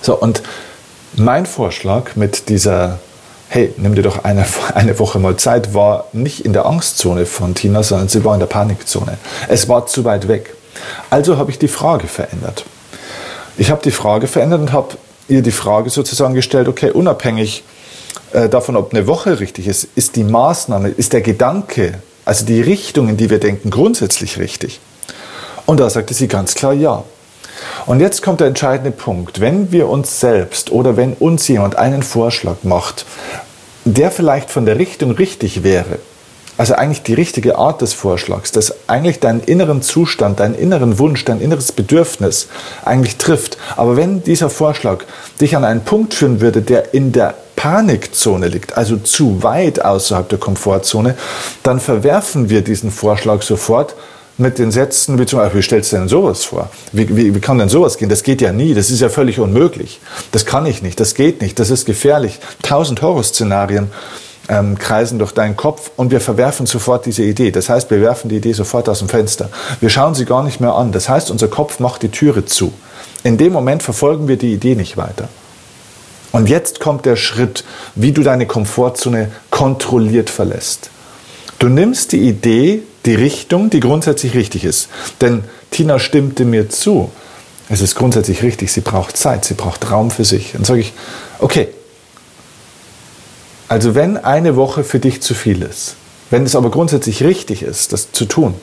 So, 0.00 0.14
und 0.16 0.42
mein 1.16 1.46
Vorschlag 1.46 2.16
mit 2.16 2.48
dieser, 2.48 2.98
hey, 3.48 3.74
nimm 3.76 3.94
dir 3.94 4.02
doch 4.02 4.24
eine, 4.24 4.46
eine 4.74 4.98
Woche 4.98 5.18
mal 5.18 5.36
Zeit, 5.36 5.74
war 5.74 6.06
nicht 6.12 6.44
in 6.44 6.52
der 6.52 6.66
Angstzone 6.66 7.26
von 7.26 7.54
Tina, 7.54 7.82
sondern 7.82 8.08
sie 8.08 8.24
war 8.24 8.34
in 8.34 8.40
der 8.40 8.46
Panikzone. 8.46 9.18
Es 9.48 9.68
war 9.68 9.86
zu 9.86 10.04
weit 10.04 10.28
weg. 10.28 10.54
Also 11.10 11.36
habe 11.36 11.50
ich 11.50 11.58
die 11.58 11.68
Frage 11.68 12.06
verändert. 12.06 12.64
Ich 13.58 13.70
habe 13.70 13.82
die 13.82 13.90
Frage 13.90 14.26
verändert 14.26 14.60
und 14.60 14.72
habe 14.72 14.96
ihr 15.28 15.42
die 15.42 15.50
Frage 15.50 15.90
sozusagen 15.90 16.34
gestellt, 16.34 16.68
okay, 16.68 16.90
unabhängig 16.90 17.64
äh, 18.32 18.48
davon, 18.48 18.76
ob 18.76 18.92
eine 18.92 19.06
Woche 19.06 19.40
richtig 19.40 19.66
ist, 19.66 19.88
ist 19.94 20.16
die 20.16 20.24
Maßnahme, 20.24 20.88
ist 20.88 21.12
der 21.12 21.20
Gedanke, 21.20 22.00
also 22.24 22.44
die 22.44 22.60
Richtung, 22.60 23.08
in 23.08 23.16
die 23.16 23.30
wir 23.30 23.40
denken, 23.40 23.70
grundsätzlich 23.70 24.38
richtig? 24.38 24.80
Und 25.64 25.80
da 25.80 25.90
sagte 25.90 26.14
sie 26.14 26.28
ganz 26.28 26.54
klar 26.54 26.72
ja. 26.72 27.04
Und 27.86 28.00
jetzt 28.00 28.22
kommt 28.22 28.40
der 28.40 28.48
entscheidende 28.48 28.90
Punkt. 28.90 29.40
Wenn 29.40 29.72
wir 29.72 29.88
uns 29.88 30.20
selbst 30.20 30.70
oder 30.70 30.96
wenn 30.96 31.14
uns 31.14 31.48
jemand 31.48 31.76
einen 31.76 32.02
Vorschlag 32.02 32.56
macht, 32.62 33.06
der 33.84 34.10
vielleicht 34.10 34.50
von 34.50 34.66
der 34.66 34.78
Richtung 34.78 35.12
richtig 35.12 35.62
wäre, 35.62 35.98
also 36.58 36.74
eigentlich 36.74 37.02
die 37.02 37.14
richtige 37.14 37.58
Art 37.58 37.82
des 37.82 37.92
Vorschlags, 37.92 38.52
das 38.52 38.74
eigentlich 38.88 39.20
deinen 39.20 39.40
inneren 39.40 39.82
Zustand, 39.82 40.40
deinen 40.40 40.54
inneren 40.54 40.98
Wunsch, 40.98 41.24
dein 41.24 41.40
inneres 41.40 41.72
Bedürfnis 41.72 42.48
eigentlich 42.84 43.16
trifft. 43.16 43.58
Aber 43.76 43.96
wenn 43.96 44.22
dieser 44.22 44.50
Vorschlag 44.50 45.04
dich 45.40 45.56
an 45.56 45.64
einen 45.64 45.82
Punkt 45.82 46.14
führen 46.14 46.40
würde, 46.40 46.62
der 46.62 46.94
in 46.94 47.12
der 47.12 47.34
Panikzone 47.56 48.48
liegt, 48.48 48.76
also 48.76 48.96
zu 48.96 49.42
weit 49.42 49.84
außerhalb 49.84 50.28
der 50.28 50.38
Komfortzone, 50.38 51.16
dann 51.62 51.80
verwerfen 51.80 52.48
wir 52.50 52.62
diesen 52.62 52.90
Vorschlag 52.90 53.42
sofort 53.42 53.94
mit 54.38 54.58
den 54.58 54.70
Sätzen 54.70 55.18
wie 55.18 55.24
zum 55.24 55.38
Beispiel, 55.38 55.60
wie 55.60 55.64
stellst 55.64 55.92
du 55.92 55.96
denn 55.96 56.08
sowas 56.08 56.44
vor? 56.44 56.68
Wie, 56.92 57.16
wie, 57.16 57.34
wie 57.34 57.40
kann 57.40 57.58
denn 57.58 57.70
sowas 57.70 57.96
gehen? 57.96 58.10
Das 58.10 58.22
geht 58.22 58.42
ja 58.42 58.52
nie, 58.52 58.74
das 58.74 58.90
ist 58.90 59.00
ja 59.00 59.08
völlig 59.08 59.40
unmöglich. 59.40 60.00
Das 60.32 60.44
kann 60.44 60.66
ich 60.66 60.82
nicht, 60.82 61.00
das 61.00 61.14
geht 61.14 61.40
nicht, 61.40 61.58
das 61.58 61.70
ist 61.70 61.86
gefährlich. 61.86 62.38
Tausend 62.62 63.00
Horrorszenarien 63.00 63.90
ähm, 64.48 64.78
kreisen 64.78 65.18
durch 65.18 65.32
deinen 65.32 65.56
Kopf 65.56 65.90
und 65.96 66.10
wir 66.10 66.20
verwerfen 66.20 66.66
sofort 66.66 67.06
diese 67.06 67.22
Idee. 67.22 67.50
Das 67.50 67.68
heißt, 67.68 67.90
wir 67.90 68.00
werfen 68.00 68.28
die 68.28 68.36
Idee 68.36 68.52
sofort 68.52 68.88
aus 68.88 69.00
dem 69.00 69.08
Fenster. 69.08 69.48
Wir 69.80 69.90
schauen 69.90 70.14
sie 70.14 70.24
gar 70.24 70.42
nicht 70.42 70.60
mehr 70.60 70.74
an. 70.74 70.92
Das 70.92 71.08
heißt, 71.08 71.30
unser 71.30 71.48
Kopf 71.48 71.80
macht 71.80 72.02
die 72.02 72.10
Türe 72.10 72.44
zu. 72.44 72.72
In 73.24 73.38
dem 73.38 73.52
Moment 73.52 73.82
verfolgen 73.82 74.28
wir 74.28 74.36
die 74.36 74.52
Idee 74.52 74.74
nicht 74.74 74.96
weiter. 74.96 75.28
Und 76.32 76.48
jetzt 76.48 76.80
kommt 76.80 77.06
der 77.06 77.16
Schritt, 77.16 77.64
wie 77.94 78.12
du 78.12 78.22
deine 78.22 78.46
Komfortzone 78.46 79.30
kontrolliert 79.50 80.30
verlässt. 80.30 80.90
Du 81.58 81.68
nimmst 81.68 82.12
die 82.12 82.28
Idee, 82.28 82.82
die 83.06 83.14
Richtung, 83.14 83.70
die 83.70 83.80
grundsätzlich 83.80 84.34
richtig 84.34 84.64
ist. 84.64 84.88
Denn 85.20 85.44
Tina 85.70 85.98
stimmte 85.98 86.44
mir 86.44 86.68
zu. 86.68 87.10
Es 87.68 87.80
ist 87.80 87.94
grundsätzlich 87.94 88.42
richtig, 88.42 88.70
sie 88.70 88.80
braucht 88.80 89.16
Zeit, 89.16 89.44
sie 89.44 89.54
braucht 89.54 89.90
Raum 89.90 90.10
für 90.10 90.24
sich. 90.24 90.52
Dann 90.52 90.64
sage 90.64 90.80
ich, 90.80 90.92
okay, 91.40 91.68
also 93.68 93.94
wenn 93.94 94.16
eine 94.16 94.56
Woche 94.56 94.84
für 94.84 95.00
dich 95.00 95.22
zu 95.22 95.34
viel 95.34 95.62
ist, 95.62 95.96
wenn 96.30 96.44
es 96.44 96.56
aber 96.56 96.70
grundsätzlich 96.70 97.22
richtig 97.22 97.62
ist, 97.62 97.92
das 97.92 98.12
zu 98.12 98.24
tun, 98.26 98.54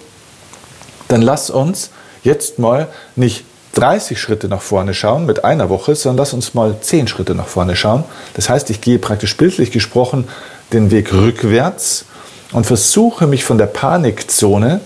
dann 1.07 1.21
lass 1.21 1.49
uns 1.49 1.89
jetzt 2.23 2.59
mal 2.59 2.87
nicht 3.15 3.45
30 3.75 4.19
Schritte 4.19 4.47
nach 4.47 4.61
vorne 4.61 4.93
schauen 4.93 5.25
mit 5.25 5.43
einer 5.43 5.69
Woche, 5.69 5.95
sondern 5.95 6.17
lass 6.17 6.33
uns 6.33 6.53
mal 6.53 6.75
10 6.79 7.07
Schritte 7.07 7.35
nach 7.35 7.47
vorne 7.47 7.75
schauen. 7.75 8.03
Das 8.35 8.49
heißt, 8.49 8.69
ich 8.69 8.81
gehe 8.81 8.99
praktisch 8.99 9.35
bildlich 9.35 9.71
gesprochen 9.71 10.27
den 10.71 10.91
Weg 10.91 11.11
rückwärts 11.13 12.05
und 12.51 12.65
versuche 12.65 13.27
mich 13.27 13.43
von 13.43 13.57
der 13.57 13.65
Panikzone 13.65 14.79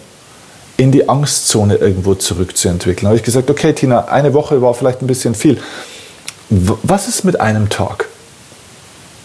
in 0.78 0.92
die 0.92 1.10
Angstzone 1.10 1.76
irgendwo 1.76 2.16
zurückzuentwickeln. 2.16 3.04
Da 3.04 3.08
habe 3.10 3.18
ich 3.18 3.24
gesagt, 3.24 3.50
okay 3.50 3.74
Tina, 3.74 4.06
eine 4.06 4.34
Woche 4.34 4.62
war 4.62 4.74
vielleicht 4.74 5.02
ein 5.02 5.08
bisschen 5.08 5.36
viel. 5.36 5.60
Was 6.50 7.08
ist 7.08 7.26
mit 7.26 7.42
einem 7.42 7.70
Tag? 7.70 8.07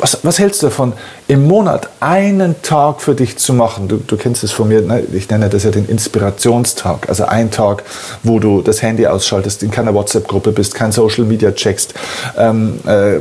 Was, 0.03 0.19
was, 0.25 0.41
hältst 0.41 0.61
du 0.61 0.67
davon, 0.67 0.95
im 1.29 1.47
Monat 1.47 1.89
einen 2.01 2.61
Tag 2.63 3.01
für 3.01 3.15
dich 3.15 3.39
zu 3.39 3.55
machen? 3.55 3.87
Du, 3.87 3.99
du 3.99 4.17
kennst 4.17 4.43
es 4.43 4.51
von 4.51 4.67
mir, 4.67 4.81
ne? 4.83 5.05
ich 5.13 5.31
nenne 5.31 5.49
das 5.49 5.63
ja 5.63 5.71
den 5.71 5.87
Inspirationstag. 5.87 7.09
Also 7.09 7.27
ein 7.27 7.53
Tag, 7.53 7.85
wo 8.25 8.41
du 8.41 8.63
das 8.63 8.83
Handy 8.83 9.07
ausschaltest, 9.07 9.63
in 9.63 9.71
keiner 9.71 9.95
WhatsApp-Gruppe 9.95 10.51
bist, 10.51 10.75
kein 10.75 10.91
Social 10.91 11.23
Media 11.23 11.53
checkst, 11.53 11.95
ähm, 12.37 12.81
äh, 12.85 13.21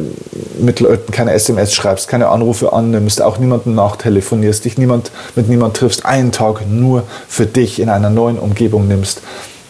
mit 0.59 0.79
Leuten 0.79 1.11
keine 1.11 1.33
SMS 1.33 1.71
schreibst, 1.71 2.07
keine 2.07 2.29
Anrufe 2.29 2.73
annimmst, 2.73 3.21
auch 3.21 3.37
niemanden 3.37 3.75
nachtelefonierst, 3.75 4.65
dich 4.65 4.79
niemand, 4.79 5.11
mit 5.35 5.49
niemand 5.49 5.77
triffst. 5.77 6.03
Einen 6.03 6.31
Tag 6.31 6.67
nur 6.67 7.03
für 7.27 7.45
dich 7.45 7.79
in 7.79 7.89
einer 7.89 8.09
neuen 8.09 8.39
Umgebung 8.39 8.87
nimmst, 8.87 9.21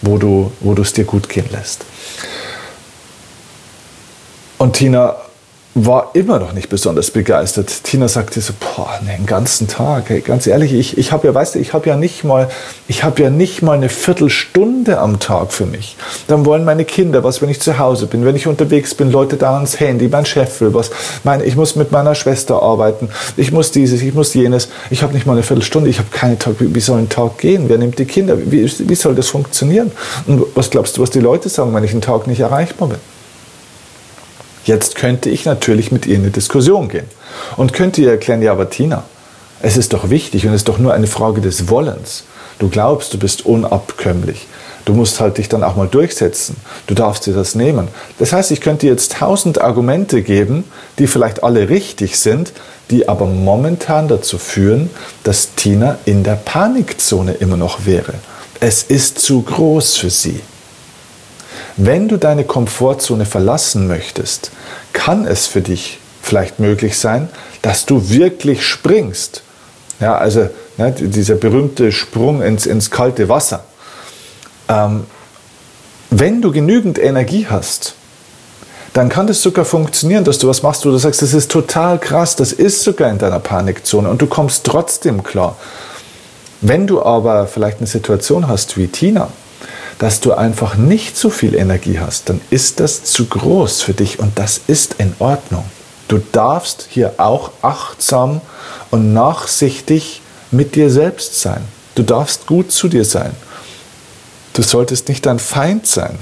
wo 0.01 0.17
du, 0.17 0.53
wo 0.61 0.75
du 0.75 0.81
es 0.81 0.93
dir 0.93 1.03
gut 1.03 1.27
gehen 1.27 1.47
lässt. 1.51 1.83
Und 4.57 4.77
Tina, 4.77 5.17
war 5.73 6.11
immer 6.13 6.37
noch 6.39 6.51
nicht 6.51 6.67
besonders 6.67 7.11
begeistert. 7.11 7.83
Tina 7.83 8.09
sagte 8.09 8.41
so, 8.41 8.53
boah, 8.59 8.99
ne, 9.03 9.15
den 9.17 9.25
ganzen 9.25 9.69
Tag, 9.69 10.09
ey, 10.09 10.19
ganz 10.19 10.45
ehrlich, 10.45 10.73
ich, 10.73 10.97
ich 10.97 11.13
habe 11.13 11.27
ja, 11.27 11.33
weißt 11.33 11.55
du, 11.55 11.59
ich 11.59 11.71
habe 11.71 11.87
ja 11.87 11.95
nicht 11.95 12.25
mal, 12.25 12.49
ich 12.89 13.05
habe 13.05 13.21
ja 13.23 13.29
nicht 13.29 13.61
mal 13.61 13.77
eine 13.77 13.87
Viertelstunde 13.87 14.99
am 14.99 15.19
Tag 15.19 15.53
für 15.53 15.65
mich. 15.65 15.95
Dann 16.27 16.45
wollen 16.45 16.65
meine 16.65 16.83
Kinder 16.83 17.23
was, 17.23 17.41
wenn 17.41 17.47
ich 17.47 17.61
zu 17.61 17.79
Hause 17.79 18.07
bin, 18.07 18.25
wenn 18.25 18.35
ich 18.35 18.47
unterwegs 18.47 18.95
bin, 18.95 19.11
Leute 19.11 19.37
da 19.37 19.55
ans 19.55 19.79
Handy, 19.79 20.09
mein 20.09 20.25
Chef 20.25 20.59
will 20.59 20.73
was, 20.73 20.91
mein, 21.23 21.41
ich 21.41 21.55
muss 21.55 21.77
mit 21.77 21.91
meiner 21.93 22.15
Schwester 22.15 22.61
arbeiten, 22.61 23.07
ich 23.37 23.53
muss 23.53 23.71
dieses, 23.71 24.01
ich 24.01 24.13
muss 24.13 24.33
jenes, 24.33 24.67
ich 24.89 25.03
habe 25.03 25.13
nicht 25.13 25.25
mal 25.25 25.33
eine 25.33 25.43
Viertelstunde, 25.43 25.89
ich 25.89 25.99
habe 25.99 26.09
keinen 26.11 26.37
Tag, 26.37 26.55
wie, 26.59 26.75
wie 26.75 26.81
soll 26.81 26.99
ein 26.99 27.09
Tag 27.09 27.37
gehen? 27.37 27.69
Wer 27.69 27.77
nimmt 27.77 27.97
die 27.97 28.05
Kinder? 28.05 28.37
Wie, 28.37 28.69
wie 28.69 28.95
soll 28.95 29.15
das 29.15 29.29
funktionieren? 29.29 29.91
Und 30.27 30.43
was 30.53 30.69
glaubst 30.69 30.97
du, 30.97 31.01
was 31.01 31.11
die 31.11 31.21
Leute 31.21 31.47
sagen, 31.47 31.73
wenn 31.73 31.83
ich 31.85 31.91
einen 31.91 32.01
Tag 32.01 32.27
nicht 32.27 32.41
erreichbar 32.41 32.89
bin? 32.89 32.97
Jetzt 34.63 34.95
könnte 34.95 35.29
ich 35.29 35.45
natürlich 35.45 35.91
mit 35.91 36.05
ihr 36.05 36.15
in 36.15 36.21
eine 36.21 36.31
Diskussion 36.31 36.87
gehen 36.87 37.07
und 37.57 37.73
könnte 37.73 38.01
ihr 38.01 38.11
erklären, 38.11 38.41
ja, 38.41 38.51
aber 38.51 38.69
Tina, 38.69 39.03
es 39.61 39.77
ist 39.77 39.93
doch 39.93 40.09
wichtig 40.09 40.45
und 40.45 40.53
es 40.53 40.61
ist 40.61 40.69
doch 40.69 40.79
nur 40.79 40.93
eine 40.93 41.07
Frage 41.07 41.41
des 41.41 41.69
Wollens. 41.69 42.23
Du 42.59 42.69
glaubst, 42.69 43.13
du 43.13 43.17
bist 43.17 43.45
unabkömmlich. 43.45 44.47
Du 44.85 44.93
musst 44.93 45.19
halt 45.19 45.37
dich 45.37 45.49
dann 45.49 45.63
auch 45.63 45.75
mal 45.75 45.87
durchsetzen. 45.87 46.55
Du 46.87 46.93
darfst 46.93 47.25
dir 47.25 47.33
das 47.33 47.55
nehmen. 47.55 47.87
Das 48.17 48.33
heißt, 48.33 48.51
ich 48.51 48.61
könnte 48.61 48.87
jetzt 48.87 49.13
tausend 49.13 49.61
Argumente 49.61 50.21
geben, 50.21 50.63
die 50.97 51.07
vielleicht 51.07 51.43
alle 51.43 51.69
richtig 51.69 52.19
sind, 52.19 52.51
die 52.89 53.07
aber 53.07 53.25
momentan 53.25 54.07
dazu 54.07 54.37
führen, 54.37 54.89
dass 55.23 55.55
Tina 55.55 55.97
in 56.05 56.23
der 56.23 56.35
Panikzone 56.35 57.33
immer 57.33 57.57
noch 57.57 57.85
wäre. 57.85 58.13
Es 58.59 58.83
ist 58.83 59.19
zu 59.19 59.41
groß 59.41 59.97
für 59.97 60.09
sie. 60.09 60.41
Wenn 61.77 62.07
du 62.07 62.17
deine 62.17 62.43
Komfortzone 62.43 63.25
verlassen 63.25 63.87
möchtest, 63.87 64.51
kann 64.93 65.25
es 65.25 65.47
für 65.47 65.61
dich 65.61 65.99
vielleicht 66.21 66.59
möglich 66.59 66.97
sein, 66.97 67.29
dass 67.61 67.85
du 67.85 68.09
wirklich 68.09 68.65
springst. 68.65 69.43
Ja, 69.99 70.17
also 70.17 70.49
ne, 70.77 70.91
dieser 70.91 71.35
berühmte 71.35 71.91
Sprung 71.91 72.41
ins, 72.41 72.65
ins 72.65 72.89
kalte 72.91 73.29
Wasser. 73.29 73.63
Ähm, 74.67 75.05
wenn 76.09 76.41
du 76.41 76.51
genügend 76.51 76.99
Energie 76.99 77.47
hast, 77.49 77.95
dann 78.93 79.07
kann 79.07 79.27
das 79.27 79.41
sogar 79.41 79.63
funktionieren, 79.63 80.23
dass 80.23 80.39
du 80.39 80.47
was 80.49 80.63
machst, 80.63 80.85
wo 80.85 80.89
du 80.89 80.97
sagst, 80.97 81.21
das 81.21 81.33
ist 81.33 81.49
total 81.49 81.97
krass, 81.97 82.35
das 82.35 82.51
ist 82.51 82.83
sogar 82.83 83.09
in 83.09 83.17
deiner 83.17 83.39
Panikzone 83.39 84.09
und 84.09 84.21
du 84.21 84.27
kommst 84.27 84.65
trotzdem 84.65 85.23
klar. 85.23 85.55
Wenn 86.59 86.87
du 86.87 87.01
aber 87.01 87.47
vielleicht 87.47 87.77
eine 87.77 87.87
Situation 87.87 88.47
hast 88.47 88.77
wie 88.77 88.87
Tina, 88.87 89.29
dass 90.01 90.19
du 90.19 90.33
einfach 90.33 90.77
nicht 90.77 91.15
so 91.15 91.29
viel 91.29 91.53
Energie 91.53 91.99
hast, 91.99 92.27
dann 92.27 92.41
ist 92.49 92.79
das 92.79 93.03
zu 93.03 93.27
groß 93.27 93.83
für 93.83 93.93
dich 93.93 94.17
und 94.17 94.39
das 94.39 94.59
ist 94.65 94.95
in 94.97 95.13
Ordnung. 95.19 95.63
Du 96.07 96.17
darfst 96.17 96.87
hier 96.89 97.13
auch 97.17 97.51
achtsam 97.61 98.41
und 98.89 99.13
nachsichtig 99.13 100.23
mit 100.49 100.73
dir 100.73 100.89
selbst 100.89 101.39
sein. 101.39 101.61
Du 101.93 102.01
darfst 102.01 102.47
gut 102.47 102.71
zu 102.71 102.87
dir 102.87 103.05
sein. 103.05 103.29
Du 104.53 104.63
solltest 104.63 105.07
nicht 105.07 105.27
dein 105.27 105.37
Feind 105.37 105.85
sein. 105.85 106.17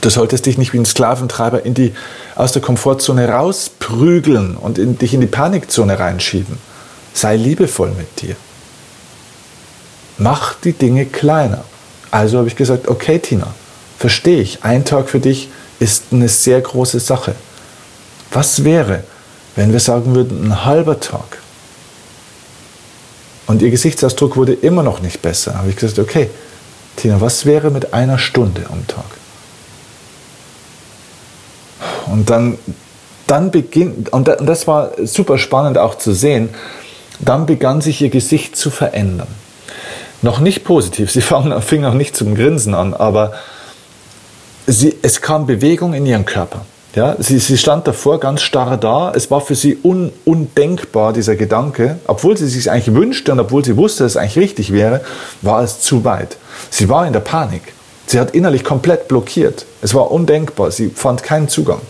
Du 0.00 0.10
solltest 0.10 0.46
dich 0.46 0.58
nicht 0.58 0.72
wie 0.72 0.78
ein 0.78 0.84
Sklaventreiber 0.84 1.64
in 1.64 1.74
die, 1.74 1.94
aus 2.34 2.50
der 2.50 2.62
Komfortzone 2.62 3.28
rausprügeln 3.28 4.56
und 4.56 4.78
in, 4.78 4.98
dich 4.98 5.14
in 5.14 5.20
die 5.20 5.28
Panikzone 5.28 6.00
reinschieben. 6.00 6.58
Sei 7.14 7.36
liebevoll 7.36 7.92
mit 7.92 8.22
dir. 8.22 8.34
Mach 10.18 10.54
die 10.54 10.72
Dinge 10.72 11.06
kleiner. 11.06 11.62
Also 12.12 12.38
habe 12.38 12.46
ich 12.46 12.56
gesagt, 12.56 12.88
okay 12.88 13.18
Tina, 13.18 13.52
verstehe 13.98 14.40
ich, 14.40 14.62
ein 14.62 14.84
Tag 14.84 15.08
für 15.08 15.18
dich 15.18 15.48
ist 15.80 16.04
eine 16.12 16.28
sehr 16.28 16.60
große 16.60 17.00
Sache. 17.00 17.34
Was 18.30 18.64
wäre, 18.64 19.02
wenn 19.56 19.72
wir 19.72 19.80
sagen 19.80 20.14
würden, 20.14 20.44
ein 20.44 20.64
halber 20.64 21.00
Tag? 21.00 21.38
Und 23.46 23.62
ihr 23.62 23.70
Gesichtsausdruck 23.70 24.36
wurde 24.36 24.52
immer 24.52 24.82
noch 24.82 25.00
nicht 25.00 25.22
besser. 25.22 25.54
Habe 25.54 25.70
ich 25.70 25.76
gesagt, 25.76 25.98
okay, 25.98 26.28
Tina, 26.96 27.20
was 27.20 27.46
wäre 27.46 27.70
mit 27.70 27.94
einer 27.94 28.18
Stunde 28.18 28.66
am 28.70 28.86
Tag? 28.86 29.04
Und 32.06 32.28
dann, 32.28 32.58
dann 33.26 33.50
beginnt, 33.50 34.12
und 34.12 34.28
das 34.28 34.66
war 34.66 34.92
super 35.02 35.38
spannend 35.38 35.78
auch 35.78 35.96
zu 35.96 36.12
sehen, 36.12 36.50
dann 37.20 37.46
begann 37.46 37.80
sich 37.80 38.02
ihr 38.02 38.10
Gesicht 38.10 38.54
zu 38.54 38.70
verändern 38.70 39.28
noch 40.22 40.40
nicht 40.40 40.64
positiv. 40.64 41.10
Sie 41.10 41.20
fing 41.20 41.80
noch 41.82 41.94
nicht 41.94 42.16
zum 42.16 42.34
Grinsen 42.34 42.74
an, 42.74 42.94
aber 42.94 43.32
sie, 44.66 44.96
es 45.02 45.20
kam 45.20 45.46
Bewegung 45.46 45.94
in 45.94 46.06
ihren 46.06 46.24
Körper. 46.24 46.64
Ja, 46.94 47.16
sie, 47.18 47.38
sie 47.38 47.56
stand 47.56 47.86
davor 47.86 48.20
ganz 48.20 48.42
starr 48.42 48.76
da. 48.76 49.12
Es 49.14 49.30
war 49.30 49.40
für 49.40 49.54
sie 49.54 49.78
un, 49.82 50.12
undenkbar, 50.26 51.14
dieser 51.14 51.36
Gedanke. 51.36 51.98
Obwohl 52.06 52.36
sie 52.36 52.46
sich 52.46 52.70
eigentlich 52.70 52.94
wünschte 52.94 53.32
und 53.32 53.40
obwohl 53.40 53.64
sie 53.64 53.78
wusste, 53.78 54.04
dass 54.04 54.12
es 54.12 54.16
eigentlich 54.18 54.36
richtig 54.36 54.72
wäre, 54.72 55.00
war 55.40 55.62
es 55.62 55.80
zu 55.80 56.04
weit. 56.04 56.36
Sie 56.68 56.90
war 56.90 57.06
in 57.06 57.14
der 57.14 57.20
Panik. 57.20 57.62
Sie 58.06 58.20
hat 58.20 58.32
innerlich 58.34 58.62
komplett 58.62 59.08
blockiert. 59.08 59.64
Es 59.80 59.94
war 59.94 60.10
undenkbar. 60.10 60.70
Sie 60.70 60.90
fand 60.90 61.22
keinen 61.22 61.48
Zugang. 61.48 61.80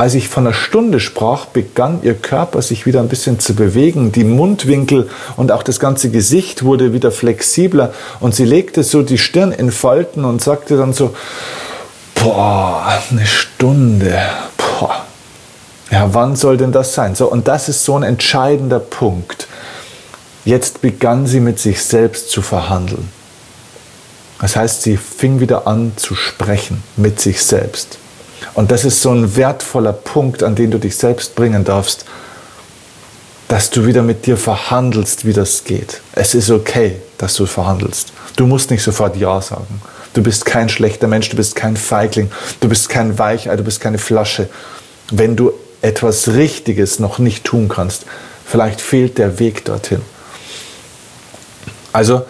Als 0.00 0.14
ich 0.14 0.30
von 0.30 0.46
einer 0.46 0.54
Stunde 0.54 0.98
sprach, 0.98 1.44
begann 1.44 1.98
ihr 2.02 2.14
Körper 2.14 2.62
sich 2.62 2.86
wieder 2.86 3.00
ein 3.00 3.08
bisschen 3.08 3.38
zu 3.38 3.54
bewegen. 3.54 4.12
Die 4.12 4.24
Mundwinkel 4.24 5.10
und 5.36 5.52
auch 5.52 5.62
das 5.62 5.78
ganze 5.78 6.08
Gesicht 6.08 6.64
wurde 6.64 6.94
wieder 6.94 7.10
flexibler. 7.10 7.92
Und 8.18 8.34
sie 8.34 8.46
legte 8.46 8.82
so 8.82 9.02
die 9.02 9.18
Stirn 9.18 9.52
in 9.52 9.70
Falten 9.70 10.24
und 10.24 10.40
sagte 10.40 10.78
dann 10.78 10.94
so, 10.94 11.14
boah, 12.14 12.98
eine 13.10 13.26
Stunde, 13.26 14.18
boah. 14.56 15.04
Ja, 15.90 16.14
wann 16.14 16.34
soll 16.34 16.56
denn 16.56 16.72
das 16.72 16.94
sein? 16.94 17.14
So, 17.14 17.30
und 17.30 17.46
das 17.46 17.68
ist 17.68 17.84
so 17.84 17.94
ein 17.94 18.02
entscheidender 18.02 18.80
Punkt. 18.80 19.48
Jetzt 20.46 20.80
begann 20.80 21.26
sie 21.26 21.40
mit 21.40 21.58
sich 21.58 21.84
selbst 21.84 22.30
zu 22.30 22.40
verhandeln. 22.40 23.10
Das 24.40 24.56
heißt, 24.56 24.80
sie 24.80 24.96
fing 24.96 25.40
wieder 25.40 25.66
an 25.66 25.92
zu 25.96 26.14
sprechen 26.14 26.82
mit 26.96 27.20
sich 27.20 27.42
selbst. 27.44 27.98
Und 28.54 28.70
das 28.70 28.84
ist 28.84 29.02
so 29.02 29.10
ein 29.10 29.36
wertvoller 29.36 29.92
Punkt, 29.92 30.42
an 30.42 30.54
den 30.54 30.70
du 30.70 30.78
dich 30.78 30.96
selbst 30.96 31.34
bringen 31.34 31.64
darfst, 31.64 32.04
dass 33.48 33.70
du 33.70 33.84
wieder 33.84 34.02
mit 34.02 34.26
dir 34.26 34.36
verhandelst, 34.36 35.24
wie 35.24 35.32
das 35.32 35.64
geht. 35.64 36.00
Es 36.12 36.34
ist 36.34 36.50
okay, 36.50 37.00
dass 37.18 37.34
du 37.34 37.46
verhandelst. 37.46 38.12
Du 38.36 38.46
musst 38.46 38.70
nicht 38.70 38.82
sofort 38.82 39.16
Ja 39.16 39.40
sagen. 39.40 39.82
Du 40.14 40.22
bist 40.22 40.44
kein 40.44 40.68
schlechter 40.68 41.08
Mensch, 41.08 41.28
du 41.28 41.36
bist 41.36 41.56
kein 41.56 41.76
Feigling, 41.76 42.30
du 42.60 42.68
bist 42.68 42.88
kein 42.88 43.18
Weichei, 43.18 43.54
du 43.56 43.64
bist 43.64 43.80
keine 43.80 43.98
Flasche. 43.98 44.48
Wenn 45.10 45.36
du 45.36 45.52
etwas 45.82 46.28
Richtiges 46.28 46.98
noch 46.98 47.18
nicht 47.18 47.44
tun 47.44 47.68
kannst, 47.68 48.06
vielleicht 48.44 48.80
fehlt 48.80 49.18
der 49.18 49.38
Weg 49.38 49.64
dorthin. 49.64 50.02
Also 51.92 52.22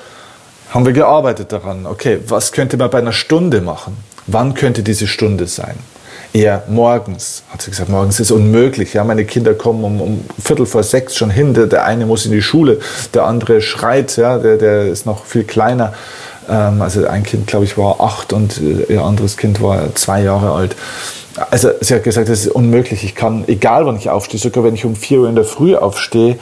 haben 0.71 0.87
wir 0.87 0.93
gearbeitet 0.93 1.53
daran, 1.53 1.87
okay, 1.87 2.21
was 2.29 2.53
könnte 2.53 2.77
man 2.77 2.91
bei 2.91 2.99
einer 2.99 3.13
Stunde 3.13 3.61
machen? 3.61 3.97
Wann 4.27 4.55
könnte 4.55 4.83
diese 4.83 5.07
Stunde 5.07 5.47
sein? 5.47 5.77
Eher 6.33 6.63
morgens. 6.69 7.43
Hat 7.51 7.63
sie 7.63 7.71
gesagt, 7.71 7.91
morgens 7.91 8.21
ist 8.21 8.31
unmöglich. 8.31 8.95
Ja, 8.95 9.05
meine 9.05 9.25
Kinder 9.25 9.55
kommen 9.55 9.85
um, 9.85 10.01
um 10.01 10.25
Viertel 10.43 10.67
vor 10.67 10.83
sechs 10.83 11.17
schon 11.17 11.31
hin. 11.31 11.55
Der, 11.55 11.67
der, 11.67 11.85
eine 11.85 12.07
muss 12.07 12.27
in 12.27 12.33
die 12.33 12.43
Schule, 12.43 12.79
der 13.15 13.25
andere 13.25 13.61
schreit, 13.61 14.17
ja, 14.17 14.39
der, 14.39 14.57
der 14.57 14.87
ist 14.87 15.07
noch 15.07 15.25
viel 15.25 15.45
kleiner. 15.45 15.93
Ähm, 16.49 16.83
also 16.83 17.07
ein 17.07 17.23
Kind, 17.23 17.47
glaube 17.47 17.65
ich, 17.65 17.77
war 17.77 18.01
acht 18.01 18.33
und 18.33 18.59
äh, 18.59 18.93
ihr 18.93 19.03
anderes 19.03 19.37
Kind 19.37 19.61
war 19.63 19.95
zwei 19.95 20.23
Jahre 20.23 20.53
alt. 20.53 20.77
Also 21.51 21.71
sie 21.81 21.95
hat 21.95 22.05
gesagt, 22.05 22.29
das 22.29 22.41
ist 22.41 22.49
unmöglich. 22.49 23.05
Ich 23.05 23.15
kann, 23.15 23.45
egal 23.47 23.87
wann 23.87 23.97
ich 23.97 24.11
aufstehe, 24.11 24.41
sogar 24.41 24.65
wenn 24.65 24.75
ich 24.75 24.85
um 24.85 24.97
vier 24.97 25.21
Uhr 25.21 25.29
in 25.29 25.37
der 25.37 25.45
Früh 25.45 25.75
aufstehe, 25.75 26.39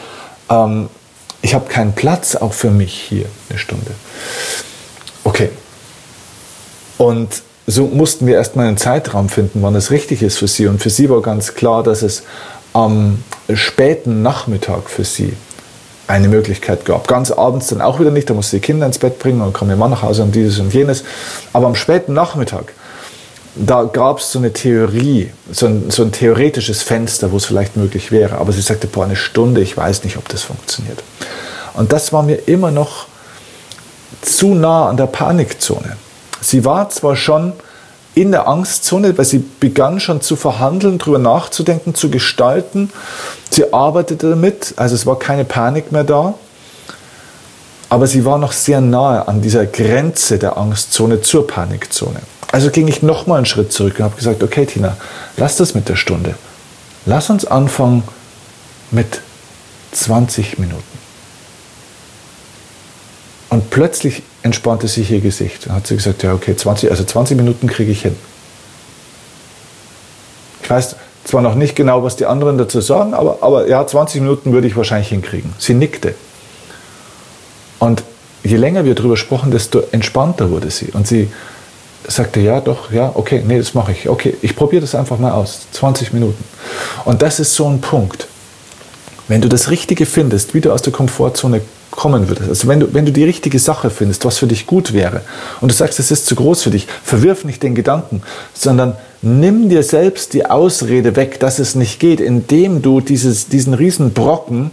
ähm, 0.50 0.88
ich 1.40 1.54
habe 1.54 1.68
keinen 1.68 1.95
Platz 1.95 2.35
auch 2.35 2.52
für 2.52 2.71
mich 2.71 2.92
hier 2.95 3.26
eine 3.49 3.59
Stunde. 3.59 3.92
Okay. 5.25 5.50
Und 6.97 7.42
so 7.70 7.84
mussten 7.84 8.26
wir 8.26 8.37
erstmal 8.37 8.66
einen 8.66 8.78
Zeitraum 8.78 9.28
finden, 9.28 9.60
wann 9.62 9.75
es 9.75 9.90
richtig 9.90 10.22
ist 10.22 10.38
für 10.38 10.48
sie. 10.48 10.66
Und 10.66 10.80
für 10.82 10.88
sie 10.88 11.10
war 11.10 11.20
ganz 11.20 11.54
klar, 11.54 11.82
dass 11.82 12.00
es 12.00 12.22
am 12.72 13.22
späten 13.52 14.22
Nachmittag 14.22 14.88
für 14.88 15.04
sie 15.04 15.34
eine 16.06 16.28
Möglichkeit 16.28 16.87
gab. 16.87 17.06
Ganz 17.06 17.30
abends 17.30 17.66
dann 17.66 17.82
auch 17.82 18.00
wieder 18.00 18.10
nicht, 18.10 18.30
da 18.30 18.32
musste 18.32 18.56
die 18.56 18.62
Kinder 18.62 18.87
ins 18.87 18.98
Bett 18.98 19.18
bringen 19.18 19.42
und 19.42 19.52
kam 19.52 19.68
ihr 19.68 19.76
Mann 19.76 19.90
nach 19.90 20.02
Hause 20.02 20.22
und 20.22 20.34
dieses 20.34 20.58
und 20.60 20.72
jenes. 20.72 21.04
Aber 21.52 21.66
am 21.66 21.75
späten 21.75 22.14
Nachmittag, 22.14 22.72
da 23.54 23.82
gab 23.82 24.20
es 24.20 24.32
so 24.32 24.38
eine 24.38 24.54
Theorie, 24.54 25.30
so 25.52 25.66
ein, 25.66 25.90
so 25.90 26.04
ein 26.04 26.10
theoretisches 26.10 26.82
Fenster, 26.82 27.32
wo 27.32 27.37
es 27.37 27.44
vielleicht 27.44 27.76
möglich 27.76 28.10
wäre. 28.10 28.38
Aber 28.38 28.52
sie 28.52 28.62
sagte, 28.62 28.87
boah, 28.87 29.04
eine 29.04 29.16
Stunde, 29.16 29.60
ich 29.60 29.76
weiß 29.76 30.04
nicht, 30.04 30.16
ob 30.16 30.26
das 30.30 30.42
funktioniert. 30.42 31.02
Und 31.75 31.92
das 31.92 32.14
war 32.14 32.22
mir 32.22 32.48
immer 32.48 32.70
noch 32.70 33.08
zu 34.22 34.54
nah 34.54 34.88
an 34.88 34.96
der 34.96 35.06
Panikzone. 35.06 35.98
Sie 36.40 36.64
war 36.64 36.88
zwar 36.90 37.16
schon 37.16 37.52
in 38.14 38.33
der 38.33 38.49
Angstzone, 38.49 39.16
weil 39.16 39.25
sie 39.25 39.45
begann 39.61 40.00
schon 40.00 40.21
zu 40.21 40.35
verhandeln, 40.35 40.99
darüber 40.99 41.18
nachzudenken, 41.18 41.95
zu 41.95 42.11
gestalten. 42.11 42.90
Sie 43.50 43.73
arbeitete 43.73 44.30
damit, 44.30 44.75
also 44.76 44.95
es 44.95 45.07
war 45.07 45.18
keine 45.18 45.45
Panik 45.45 45.92
mehr 45.92 46.04
da. 46.04 46.35
Aber 47.90 48.07
sie 48.07 48.24
war 48.24 48.38
noch 48.38 48.53
sehr 48.53 48.81
nahe 48.81 49.29
an 49.29 49.40
dieser 49.40 49.66
Grenze 49.66 50.38
der 50.38 50.59
Angstzone 50.59 51.22
zur 51.22 51.46
Panikzone. 51.46 52.20
Also 52.51 52.70
ging 52.70 52.88
ich 52.88 53.03
nochmal 53.03 53.38
einen 53.38 53.46
Schritt 53.46 53.72
zurück 53.72 53.94
und 53.98 54.05
habe 54.05 54.16
gesagt, 54.16 54.42
okay 54.42 54.66
Tina, 54.66 54.96
lass 55.37 55.57
das 55.57 55.74
mit 55.74 55.88
der 55.88 55.96
Stunde. 55.96 56.35
Lass 57.07 57.31
uns 57.31 57.44
anfangen 57.44 58.03
mit 58.90 59.20
20 59.92 60.59
Minuten. 60.59 60.83
Und 63.48 63.70
plötzlich 63.70 64.22
entspannte 64.42 64.88
sich 64.88 65.11
ihr 65.11 65.20
Gesicht. 65.20 65.66
Dann 65.66 65.77
hat 65.77 65.87
sie 65.87 65.96
gesagt, 65.96 66.22
ja, 66.22 66.33
okay, 66.33 66.57
20, 66.57 66.90
also 66.90 67.05
20 67.05 67.37
Minuten 67.37 67.66
kriege 67.66 67.90
ich 67.90 68.03
hin. 68.03 68.16
Ich 70.62 70.70
weiß 70.70 70.96
zwar 71.24 71.42
noch 71.42 71.55
nicht 71.55 71.77
genau, 71.77 72.03
was 72.03 72.16
die 72.16 72.27
anderen 72.27 72.59
dazu 72.59 72.81
sagen, 72.81 73.14
aber, 73.14 73.38
aber 73.42 73.68
ja, 73.68 73.87
20 73.87 74.20
Minuten 74.22 74.53
würde 74.53 74.66
ich 74.66 74.77
wahrscheinlich 74.77 75.09
hinkriegen. 75.09 75.53
Sie 75.59 75.74
nickte. 75.74 76.14
Und 77.79 78.03
je 78.42 78.57
länger 78.57 78.85
wir 78.85 78.94
darüber 78.94 79.16
sprachen, 79.16 79.51
desto 79.51 79.83
entspannter 79.92 80.51
wurde 80.51 80.70
sie. 80.70 80.90
Und 80.92 81.07
sie 81.07 81.29
sagte, 82.07 82.40
ja, 82.40 82.61
doch, 82.61 82.90
ja, 82.92 83.12
okay, 83.14 83.42
nee, 83.46 83.59
das 83.59 83.74
mache 83.74 83.92
ich. 83.92 84.09
Okay, 84.09 84.37
ich 84.40 84.57
probiere 84.57 84.81
das 84.81 84.94
einfach 84.94 85.18
mal 85.18 85.33
aus. 85.33 85.66
20 85.72 86.12
Minuten. 86.12 86.42
Und 87.05 87.22
das 87.22 87.40
ist 87.40 87.55
so 87.55 87.68
ein 87.68 87.81
Punkt. 87.81 88.27
Wenn 89.28 89.42
du 89.42 89.48
das 89.48 89.70
Richtige 89.70 90.06
findest, 90.06 90.54
wie 90.54 90.60
du 90.60 90.72
aus 90.72 90.82
der 90.82 90.92
Komfortzone 90.92 91.60
kommen 91.90 92.28
würdest, 92.28 92.48
also 92.48 92.68
wenn 92.68 92.80
du, 92.80 92.94
wenn 92.94 93.04
du 93.04 93.12
die 93.12 93.24
richtige 93.24 93.58
Sache 93.58 93.90
findest, 93.90 94.24
was 94.24 94.38
für 94.38 94.46
dich 94.46 94.66
gut 94.66 94.94
wäre, 94.94 95.20
und 95.60 95.70
du 95.70 95.74
sagst, 95.74 95.98
es 95.98 96.10
ist 96.10 96.26
zu 96.26 96.34
groß 96.34 96.62
für 96.62 96.70
dich, 96.70 96.86
verwirf 97.04 97.44
nicht 97.44 97.62
den 97.62 97.74
Gedanken, 97.74 98.22
sondern 98.54 98.96
nimm 99.20 99.68
dir 99.68 99.82
selbst 99.82 100.32
die 100.32 100.46
Ausrede 100.46 101.14
weg, 101.14 101.40
dass 101.40 101.58
es 101.58 101.74
nicht 101.74 102.00
geht, 102.00 102.20
indem 102.20 102.80
du 102.80 103.00
dieses, 103.00 103.48
diesen 103.48 103.74
riesen 103.74 104.12
Brocken 104.12 104.70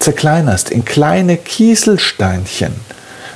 zerkleinerst 0.00 0.70
in 0.70 0.84
kleine 0.84 1.36
Kieselsteinchen. 1.36 2.72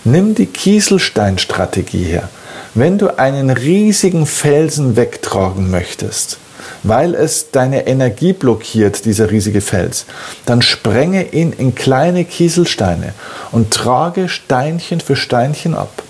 Nimm 0.05 0.35
die 0.35 0.47
Kieselsteinstrategie 0.47 2.05
her. 2.05 2.29
Wenn 2.75 2.99
du 2.99 3.19
einen 3.19 3.51
riesigen 3.51 4.27
Felsen 4.27 4.97
wegtragen 4.97 5.71
möchtest, 5.71 6.39
weil 6.83 7.15
es 7.15 7.51
deine 7.51 7.87
Energie 7.87 8.33
blockiert, 8.33 9.05
dieser 9.05 9.31
riesige 9.31 9.61
Fels, 9.61 10.07
dann 10.47 10.63
sprenge 10.63 11.33
ihn 11.33 11.53
in 11.53 11.75
kleine 11.75 12.25
Kieselsteine 12.25 13.15
und 13.53 13.73
trage 13.73 14.29
Steinchen 14.29 15.01
für 15.01 15.17
Steinchen 15.17 15.75
ab. 15.75 16.03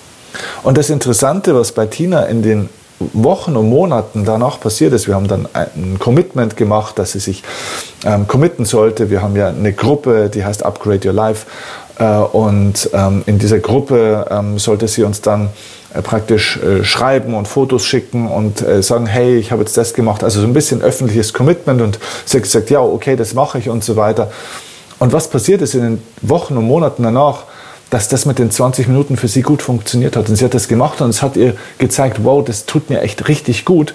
Und 0.63 0.79
das 0.79 0.91
Interessante, 0.91 1.55
was 1.55 1.73
bei 1.73 1.87
Tina 1.87 2.25
in 2.25 2.43
den 2.43 2.69
Wochen 3.13 3.57
und 3.57 3.69
Monaten 3.69 4.25
danach 4.25 4.61
passiert 4.61 4.93
ist, 4.93 5.09
wir 5.09 5.15
haben 5.15 5.29
dann 5.29 5.49
ein 5.53 5.99
Commitment 5.99 6.57
gemacht, 6.57 6.99
dass 6.99 7.13
sie 7.13 7.19
sich 7.19 7.43
ähm, 8.05 8.27
committen 8.29 8.65
sollte. 8.65 9.11
Wir 9.11 9.21
haben 9.21 9.37
ja 9.37 9.49
eine 9.49 9.73
Gruppe, 9.73 10.31
die 10.33 10.45
heißt 10.45 10.65
Upgrade 10.65 11.07
Your 11.07 11.15
Life. 11.15 11.47
Äh, 11.99 12.05
und 12.05 12.91
ähm, 12.93 13.23
in 13.27 13.39
dieser 13.39 13.59
Gruppe 13.59 14.27
ähm, 14.31 14.59
sollte 14.59 14.89
sie 14.89 15.03
uns 15.03 15.21
dann 15.21 15.51
praktisch 16.03 16.59
äh, 16.59 16.85
schreiben 16.85 17.35
und 17.35 17.49
Fotos 17.49 17.87
schicken 17.87 18.29
und 18.29 18.63
äh, 18.63 18.83
sagen, 18.83 19.07
hey, 19.07 19.37
ich 19.37 19.53
habe 19.53 19.63
jetzt 19.63 19.77
das 19.77 19.95
gemacht. 19.95 20.25
Also 20.25 20.41
so 20.41 20.47
ein 20.47 20.53
bisschen 20.53 20.83
öffentliches 20.83 21.33
Commitment 21.33 21.81
und 21.81 21.99
sie 22.25 22.39
hat 22.39 22.45
gesagt, 22.45 22.71
ja, 22.71 22.81
okay, 22.81 23.17
das 23.17 23.35
mache 23.35 23.59
ich 23.59 23.69
und 23.69 23.85
so 23.85 23.97
weiter. 23.97 24.31
Und 24.99 25.13
was 25.13 25.29
passiert 25.29 25.63
ist 25.63 25.75
in 25.75 25.83
den 25.83 26.03
Wochen 26.23 26.57
und 26.57 26.67
Monaten 26.67 27.03
danach, 27.03 27.45
dass 27.91 28.09
das 28.09 28.27
mit 28.27 28.39
den 28.39 28.51
20 28.51 28.89
Minuten 28.89 29.17
für 29.17 29.29
sie 29.29 29.43
gut 29.43 29.63
funktioniert 29.63 30.17
hat. 30.17 30.29
Und 30.29 30.37
sie 30.37 30.45
hat 30.45 30.55
das 30.55 30.69
gemacht 30.69 31.01
und 31.01 31.11
es 31.11 31.23
hat 31.23 31.37
ihr 31.37 31.55
gezeigt, 31.79 32.25
wow, 32.25 32.45
das 32.45 32.67
tut 32.67 32.91
mir 32.91 33.03
echt 33.03 33.29
richtig 33.29 33.65
gut. 33.65 33.95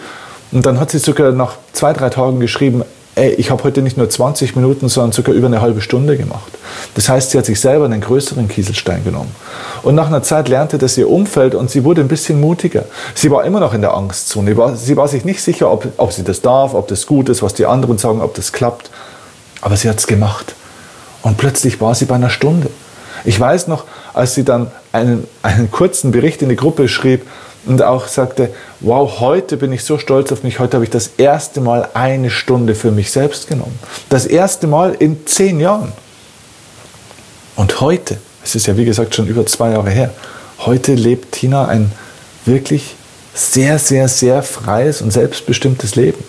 Und 0.52 0.66
dann 0.66 0.80
hat 0.80 0.92
sie 0.92 1.00
sogar 1.00 1.32
nach 1.32 1.58
zwei, 1.74 1.94
drei 1.94 2.10
Tagen 2.10 2.40
geschrieben, 2.40 2.84
ey, 3.20 3.34
ich 3.34 3.52
habe 3.52 3.64
heute 3.66 3.82
nicht 3.82 3.98
nur 3.98 4.10
20 4.10 4.56
Minuten, 4.56 4.88
sondern 4.88 5.12
sogar 5.12 5.36
über 5.36 5.48
eine 5.48 5.62
halbe 5.62 5.82
Stunde 5.82 6.16
gemacht. 6.16 6.52
Das 6.96 7.10
heißt, 7.10 7.32
sie 7.32 7.38
hat 7.38 7.46
sich 7.46 7.60
selber 7.60 7.86
einen 7.86 8.02
größeren 8.02 8.48
Kieselstein 8.48 9.04
genommen. 9.04 9.36
Und 9.84 9.96
nach 9.96 10.08
einer 10.08 10.24
Zeit 10.24 10.48
lernte 10.48 10.78
das 10.78 10.98
ihr 10.98 11.10
Umfeld 11.10 11.54
und 11.54 11.70
sie 11.70 11.84
wurde 11.84 12.02
ein 12.02 12.08
bisschen 12.08 12.40
mutiger. 12.40 12.86
Sie 13.16 13.30
war 13.30 13.44
immer 13.44 13.60
noch 13.60 13.74
in 13.74 13.82
der 13.82 13.94
Angstzone. 13.94 14.56
Sie 14.76 14.98
war 14.98 15.08
sich 15.08 15.26
nicht 15.26 15.42
sicher, 15.42 15.70
ob, 15.70 15.88
ob 15.98 16.14
sie 16.14 16.24
das 16.24 16.42
darf, 16.42 16.74
ob 16.74 16.88
das 16.88 17.06
gut 17.06 17.30
ist, 17.30 17.44
was 17.44 17.54
die 17.54 17.66
anderen 17.66 17.98
sagen, 17.98 18.22
ob 18.22 18.34
das 18.36 18.54
klappt. 18.54 18.90
Aber 19.62 19.76
sie 19.76 19.90
hat 19.90 20.00
es 20.00 20.08
gemacht. 20.08 20.56
Und 21.22 21.38
plötzlich 21.38 21.82
war 21.82 21.96
sie 21.96 22.06
bei 22.06 22.16
einer 22.16 22.30
Stunde. 22.30 22.70
Ich 23.26 23.38
weiß 23.38 23.68
noch, 23.68 23.84
als 24.14 24.34
sie 24.34 24.46
dann 24.46 24.72
einen, 24.94 25.28
einen 25.42 25.70
kurzen 25.70 26.12
Bericht 26.12 26.42
in 26.42 26.48
die 26.48 26.56
Gruppe 26.56 26.88
schrieb, 26.88 27.28
und 27.66 27.82
auch 27.82 28.08
sagte, 28.08 28.50
wow, 28.80 29.20
heute 29.20 29.58
bin 29.58 29.72
ich 29.72 29.84
so 29.84 29.98
stolz 29.98 30.32
auf 30.32 30.44
mich, 30.44 30.60
heute 30.60 30.78
habe 30.78 30.86
ich 30.86 30.90
das 30.90 31.12
erste 31.18 31.62
Mal 31.62 31.90
eine 31.94 32.30
Stunde 32.30 32.76
für 32.76 32.92
mich 32.92 33.12
selbst 33.12 33.48
genommen. 33.48 33.78
Das 34.10 34.26
erste 34.26 34.68
Mal 34.68 34.96
in 34.98 35.26
zehn 35.28 35.60
Jahren. 35.60 35.92
Und 37.56 37.82
heute, 37.82 38.18
es 38.44 38.56
ist 38.56 38.68
ja 38.68 38.78
wie 38.78 38.86
gesagt 38.86 39.14
schon 39.16 39.28
über 39.28 39.46
zwei 39.46 39.72
Jahre 39.72 39.90
her, 39.90 40.12
heute 40.60 40.94
lebt 40.94 41.34
Tina 41.34 41.68
ein 41.68 41.92
wirklich 42.46 42.96
sehr, 43.34 43.80
sehr, 43.80 44.08
sehr 44.08 44.44
freies 44.44 45.02
und 45.02 45.12
selbstbestimmtes 45.12 45.96
Leben. 45.96 46.24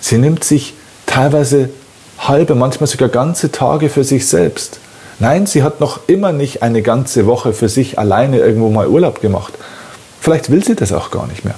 Sie 0.00 0.18
nimmt 0.18 0.44
sich 0.44 0.74
teilweise 1.06 1.70
halbe, 2.18 2.54
manchmal 2.54 2.86
sogar 2.86 3.08
ganze 3.08 3.50
Tage 3.50 3.88
für 3.88 4.04
sich 4.04 4.28
selbst. 4.28 4.78
Nein, 5.18 5.46
sie 5.46 5.62
hat 5.62 5.80
noch 5.80 6.00
immer 6.08 6.32
nicht 6.32 6.62
eine 6.62 6.82
ganze 6.82 7.26
Woche 7.26 7.52
für 7.52 7.68
sich 7.68 7.98
alleine 7.98 8.38
irgendwo 8.38 8.68
mal 8.68 8.86
Urlaub 8.86 9.20
gemacht. 9.20 9.54
Vielleicht 10.26 10.50
will 10.50 10.64
sie 10.64 10.74
das 10.74 10.90
auch 10.90 11.12
gar 11.12 11.28
nicht 11.28 11.44
mehr. 11.44 11.54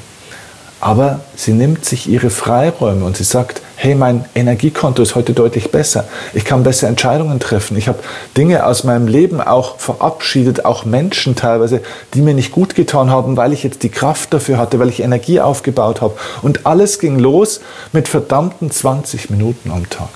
Aber 0.78 1.20
sie 1.35 1.54
nimmt 1.54 1.87
sich 1.87 2.07
ihre 2.07 2.28
Freiräume 2.28 3.02
und 3.02 3.16
sie 3.16 3.24
sagt, 3.24 3.62
hey, 3.76 3.94
mein 3.94 4.26
Energiekonto 4.35 5.00
ist 5.00 5.14
heute 5.14 5.33
deutlich 5.33 5.70
besser. 5.70 6.07
Ich 6.35 6.44
kann 6.44 6.64
besser 6.64 6.87
Entscheidungen 6.87 7.40
treffen. 7.40 7.78
Ich 7.78 7.88
habe 7.88 8.00
Dinge 8.37 8.66
aus 8.66 8.85
meinem 8.85 9.07
Leben 9.07 9.40
auch 9.40 9.78
verabschiedet, 9.78 10.66
auch 10.66 10.85
Menschen 10.85 11.35
teilweise, 11.35 11.81
die 12.12 12.20
mir 12.20 12.35
nicht 12.35 12.52
gut 12.52 12.74
getan 12.74 13.09
haben, 13.09 13.38
weil 13.38 13.54
ich 13.54 13.62
jetzt 13.62 13.85
die 13.85 13.88
Kraft 13.88 14.35
dafür 14.35 14.59
hatte, 14.59 14.78
weil 14.78 14.90
ich 14.90 15.00
Energie 15.00 15.40
aufgebaut 15.40 16.02
habe. 16.02 16.18
Und 16.42 16.66
alles 16.66 16.98
ging 16.98 17.18
los 17.18 17.62
mit 17.94 18.07
verdammten 18.07 18.70
20 18.70 19.31
Minuten 19.31 19.70
am 19.70 19.88
Tag. 19.88 20.11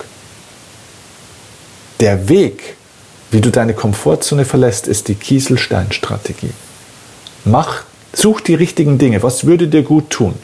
Der 2.01 2.29
Weg, 2.29 2.75
wie 3.31 3.41
du 3.41 3.49
deine 3.49 3.73
Komfortzone 3.73 4.45
verlässt, 4.45 4.87
ist 4.87 5.07
die 5.07 5.15
Kieselstein-Strategie. 5.15 6.51
Mach, 7.45 7.81
such 8.13 8.41
die 8.41 8.55
richtigen 8.55 8.97
Dinge. 8.97 9.23
Was 9.23 9.45
würde 9.45 9.67
dir 9.67 9.83
gut 9.83 10.09
tun? 10.09 10.35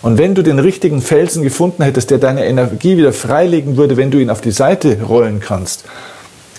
Und 0.00 0.16
wenn 0.16 0.34
du 0.34 0.42
den 0.42 0.58
richtigen 0.58 1.02
Felsen 1.02 1.42
gefunden 1.42 1.82
hättest, 1.82 2.10
der 2.10 2.18
deine 2.18 2.44
Energie 2.46 2.96
wieder 2.96 3.12
freilegen 3.12 3.76
würde, 3.76 3.96
wenn 3.96 4.10
du 4.10 4.18
ihn 4.18 4.30
auf 4.30 4.40
die 4.40 4.52
Seite 4.52 5.02
rollen 5.02 5.40
kannst, 5.40 5.84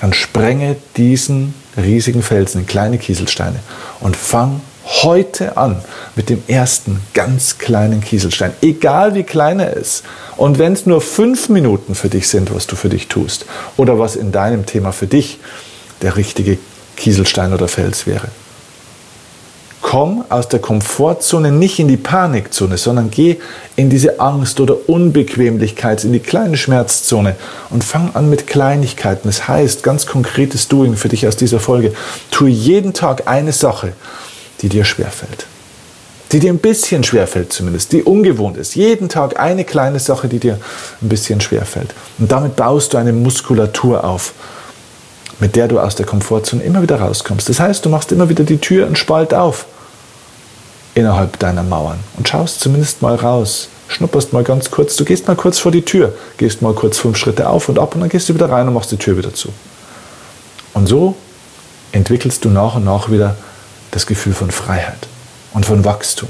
dann 0.02 0.14
sprenge 0.14 0.76
diesen 0.98 1.54
riesigen 1.78 2.22
Felsen 2.22 2.62
in 2.62 2.68
kleine 2.68 2.98
Kieselsteine 2.98 3.60
und 4.02 4.18
fang 4.18 4.62
heute 4.86 5.56
an 5.56 5.82
mit 6.16 6.30
dem 6.30 6.42
ersten 6.48 7.00
ganz 7.14 7.60
kleinen 7.60 8.02
Kieselstein, 8.02 8.52
egal 8.62 9.14
wie 9.14 9.24
klein 9.24 9.60
er 9.60 9.74
ist. 9.74 10.04
Und 10.36 10.58
wenn 10.58 10.74
es 10.74 10.86
nur 10.86 11.00
fünf 11.00 11.48
Minuten 11.48 11.96
für 11.96 12.10
dich 12.10 12.28
sind, 12.28 12.54
was 12.54 12.66
du 12.68 12.76
für 12.76 12.90
dich 12.90 13.08
tust, 13.08 13.46
oder 13.78 14.00
was 14.00 14.16
in 14.16 14.32
deinem 14.32 14.66
Thema 14.66 14.92
für 14.92 15.08
dich 15.08 15.40
der 16.02 16.18
richtige 16.18 16.58
Kieselstein 16.98 17.54
oder 17.54 17.68
Fels 17.68 18.08
wäre 18.08 18.30
komm 19.90 20.24
aus 20.30 20.48
der 20.48 20.60
Komfortzone 20.60 21.52
nicht 21.52 21.80
in 21.80 21.88
die 21.88 21.98
Panikzone, 21.98 22.78
sondern 22.78 23.10
geh 23.10 23.38
in 23.76 23.90
diese 23.90 24.20
Angst 24.20 24.60
oder 24.60 24.88
Unbequemlichkeit, 24.88 26.04
in 26.04 26.14
die 26.14 26.20
kleine 26.20 26.58
Schmerzzone 26.58 27.36
und 27.72 27.84
fang 27.84 28.12
an 28.14 28.30
mit 28.30 28.46
Kleinigkeiten. 28.46 29.28
Das 29.28 29.48
heißt, 29.48 29.82
ganz 29.82 30.06
konkretes 30.06 30.68
Doing 30.68 30.96
für 30.96 31.10
dich 31.10 31.28
aus 31.28 31.38
dieser 31.38 31.60
Folge. 31.60 31.92
Tue 32.30 32.50
jeden 32.50 32.94
Tag 32.94 33.28
eine 33.28 33.52
Sache, 33.52 33.94
die 34.62 34.70
dir 34.70 34.86
schwerfällt. 34.86 35.48
Die 36.34 36.40
dir 36.40 36.54
ein 36.54 36.60
bisschen 36.60 37.04
schwerfällt 37.04 37.52
zumindest, 37.52 37.92
die 37.92 38.04
ungewohnt 38.04 38.58
ist. 38.58 38.76
Jeden 38.76 39.10
Tag 39.10 39.40
eine 39.40 39.64
kleine 39.64 39.98
Sache, 39.98 40.28
die 40.28 40.38
dir 40.38 40.60
ein 41.02 41.10
bisschen 41.10 41.42
schwerfällt. 41.42 41.96
Und 42.20 42.32
damit 42.32 42.56
baust 42.56 42.94
du 42.94 43.00
eine 43.00 43.12
Muskulatur 43.12 44.04
auf 44.04 44.34
mit 45.42 45.56
der 45.56 45.70
du 45.70 45.80
aus 45.80 45.96
der 45.96 46.06
Komfortzone 46.06 46.62
immer 46.64 46.82
wieder 46.82 47.00
rauskommst. 47.00 47.48
Das 47.48 47.62
heißt, 47.62 47.86
du 47.86 47.90
machst 47.90 48.12
immer 48.12 48.28
wieder 48.28 48.44
die 48.44 48.58
Tür 48.58 48.86
einen 48.86 48.98
Spalt 48.98 49.34
auf 49.34 49.68
innerhalb 51.00 51.40
deiner 51.40 51.64
Mauern 51.64 52.00
und 52.18 52.28
schaust 52.28 52.60
zumindest 52.60 53.02
mal 53.02 53.16
raus, 53.16 53.70
schnupperst 53.88 54.34
mal 54.34 54.44
ganz 54.44 54.70
kurz, 54.70 54.96
du 54.96 55.06
gehst 55.06 55.28
mal 55.28 55.36
kurz 55.36 55.58
vor 55.60 55.72
die 55.72 55.84
Tür, 55.84 56.14
gehst 56.38 56.62
mal 56.62 56.74
kurz 56.74 56.98
fünf 56.98 57.18
Schritte 57.18 57.50
auf 57.50 57.70
und 57.70 57.80
ab 57.80 57.96
und 57.96 58.02
dann 58.02 58.10
gehst 58.10 58.30
du 58.30 58.34
wieder 58.34 58.50
rein 58.50 58.68
und 58.68 58.74
machst 58.74 58.92
die 58.92 58.98
Tür 58.98 59.18
wieder 59.18 59.34
zu. 59.34 59.50
Und 60.74 60.88
so 60.88 61.16
entwickelst 61.92 62.46
du 62.46 62.50
nach 62.50 62.76
und 62.76 62.86
nach 62.86 63.10
wieder 63.10 63.36
das 63.92 64.06
Gefühl 64.06 64.34
von 64.34 64.52
Freiheit 64.52 65.08
und 65.54 65.66
von 65.66 65.84
Wachstum. 65.86 66.30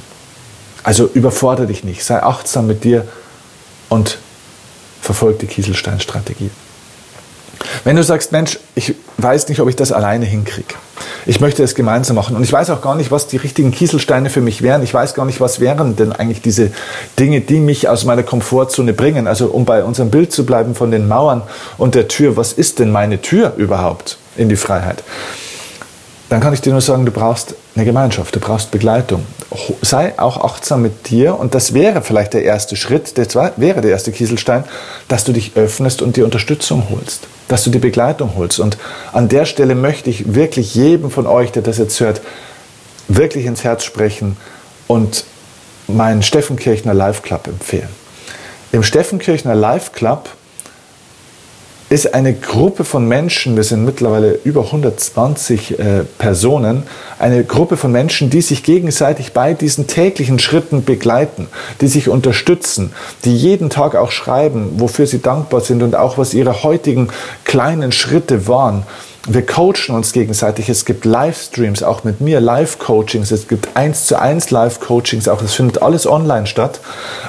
Also 0.83 1.09
überfordere 1.13 1.67
dich 1.67 1.83
nicht, 1.83 2.03
sei 2.03 2.21
achtsam 2.23 2.67
mit 2.67 2.83
dir 2.83 3.07
und 3.89 4.17
verfolge 5.01 5.39
die 5.39 5.47
Kieselstein-Strategie. 5.47 6.51
Wenn 7.83 7.95
du 7.95 8.03
sagst, 8.03 8.31
Mensch, 8.31 8.59
ich 8.75 8.95
weiß 9.17 9.49
nicht, 9.49 9.59
ob 9.59 9.67
ich 9.67 9.75
das 9.75 9.91
alleine 9.91 10.25
hinkriege. 10.25 10.75
Ich 11.25 11.39
möchte 11.39 11.63
es 11.63 11.75
gemeinsam 11.75 12.15
machen. 12.15 12.35
Und 12.35 12.43
ich 12.43 12.51
weiß 12.51 12.69
auch 12.69 12.81
gar 12.81 12.95
nicht, 12.95 13.11
was 13.11 13.27
die 13.27 13.37
richtigen 13.37 13.71
Kieselsteine 13.71 14.29
für 14.29 14.41
mich 14.41 14.61
wären. 14.61 14.83
Ich 14.83 14.93
weiß 14.93 15.13
gar 15.13 15.25
nicht, 15.25 15.41
was 15.41 15.59
wären 15.59 15.95
denn 15.95 16.11
eigentlich 16.11 16.41
diese 16.41 16.71
Dinge, 17.17 17.41
die 17.41 17.59
mich 17.59 17.87
aus 17.89 18.05
meiner 18.05 18.23
Komfortzone 18.23 18.93
bringen. 18.93 19.27
Also 19.27 19.47
um 19.47 19.65
bei 19.65 19.83
unserem 19.83 20.09
Bild 20.09 20.31
zu 20.31 20.45
bleiben 20.45 20.75
von 20.75 20.91
den 20.91 21.07
Mauern 21.07 21.41
und 21.77 21.95
der 21.95 22.07
Tür, 22.07 22.37
was 22.37 22.53
ist 22.53 22.79
denn 22.79 22.91
meine 22.91 23.21
Tür 23.21 23.53
überhaupt 23.57 24.17
in 24.37 24.49
die 24.49 24.55
Freiheit? 24.55 25.03
dann 26.29 26.41
kann 26.41 26.53
ich 26.53 26.61
dir 26.61 26.71
nur 26.71 26.81
sagen, 26.81 27.05
du 27.05 27.11
brauchst 27.11 27.55
eine 27.79 27.85
Gemeinschaft, 27.85 28.35
du 28.35 28.39
brauchst 28.39 28.71
Begleitung. 28.71 29.25
Sei 29.81 30.17
auch 30.19 30.43
achtsam 30.43 30.81
mit 30.81 31.09
dir 31.09 31.39
und 31.39 31.55
das 31.55 31.73
wäre 31.73 32.01
vielleicht 32.01 32.33
der 32.33 32.43
erste 32.43 32.75
Schritt, 32.75 33.17
das 33.17 33.35
wäre 33.35 33.81
der 33.81 33.91
erste 33.91 34.11
Kieselstein, 34.11 34.63
dass 35.07 35.23
du 35.23 35.31
dich 35.31 35.53
öffnest 35.55 36.01
und 36.01 36.17
die 36.17 36.21
Unterstützung 36.21 36.87
holst, 36.89 37.27
dass 37.47 37.63
du 37.63 37.69
die 37.69 37.79
Begleitung 37.79 38.35
holst. 38.35 38.59
Und 38.59 38.77
an 39.13 39.29
der 39.29 39.45
Stelle 39.45 39.75
möchte 39.75 40.09
ich 40.09 40.35
wirklich 40.35 40.75
jedem 40.75 41.09
von 41.09 41.25
euch, 41.25 41.51
der 41.51 41.61
das 41.61 41.77
jetzt 41.77 41.99
hört, 41.99 42.21
wirklich 43.07 43.45
ins 43.45 43.63
Herz 43.63 43.85
sprechen 43.85 44.37
und 44.87 45.23
meinen 45.87 46.21
Steffenkirchner 46.21 46.93
Live 46.93 47.23
Club 47.23 47.47
empfehlen. 47.47 47.89
Im 48.71 48.83
Steffenkirchner 48.83 49.55
Live 49.55 49.93
Club 49.93 50.29
ist 51.89 52.13
eine 52.13 52.35
Gruppe 52.35 52.83
von 52.83 53.07
Menschen, 53.07 53.55
wir 53.55 53.63
sind 53.63 53.83
mittlerweile 53.83 54.39
über 54.43 54.65
120 54.65 55.79
äh, 55.79 56.03
Personen, 56.19 56.83
eine 57.17 57.43
Gruppe 57.43 57.77
von 57.77 57.91
Menschen, 57.91 58.29
die 58.29 58.41
sich 58.41 58.61
gegenseitig 58.61 59.33
bei 59.33 59.55
diesen 59.55 59.87
täglichen 59.87 60.37
Schritten 60.37 60.83
begleiten, 60.83 61.47
die 61.81 61.87
sich 61.87 62.07
unterstützen, 62.07 62.93
die 63.25 63.35
jeden 63.35 63.71
Tag 63.71 63.95
auch 63.95 64.11
schreiben, 64.11 64.73
wofür 64.77 65.07
sie 65.07 65.21
dankbar 65.21 65.61
sind 65.61 65.81
und 65.81 65.95
auch 65.95 66.19
was 66.19 66.35
ihre 66.35 66.61
heutigen 66.61 67.09
kleinen 67.43 67.91
Schritte 67.91 68.47
waren. 68.47 68.83
Wir 69.27 69.45
coachen 69.45 69.93
uns 69.93 70.13
gegenseitig. 70.13 70.69
Es 70.69 70.85
gibt 70.85 71.05
Livestreams, 71.05 71.83
auch 71.83 72.03
mit 72.03 72.21
mir, 72.21 72.39
Live-Coachings. 72.39 73.31
Es 73.31 73.47
gibt 73.47 73.75
eins 73.75 74.05
zu 74.05 74.19
eins 74.19 74.49
Live-Coachings, 74.49 75.27
auch 75.27 75.41
es 75.41 75.53
findet 75.53 75.81
alles 75.81 76.07
online 76.07 76.47
statt. 76.47 76.79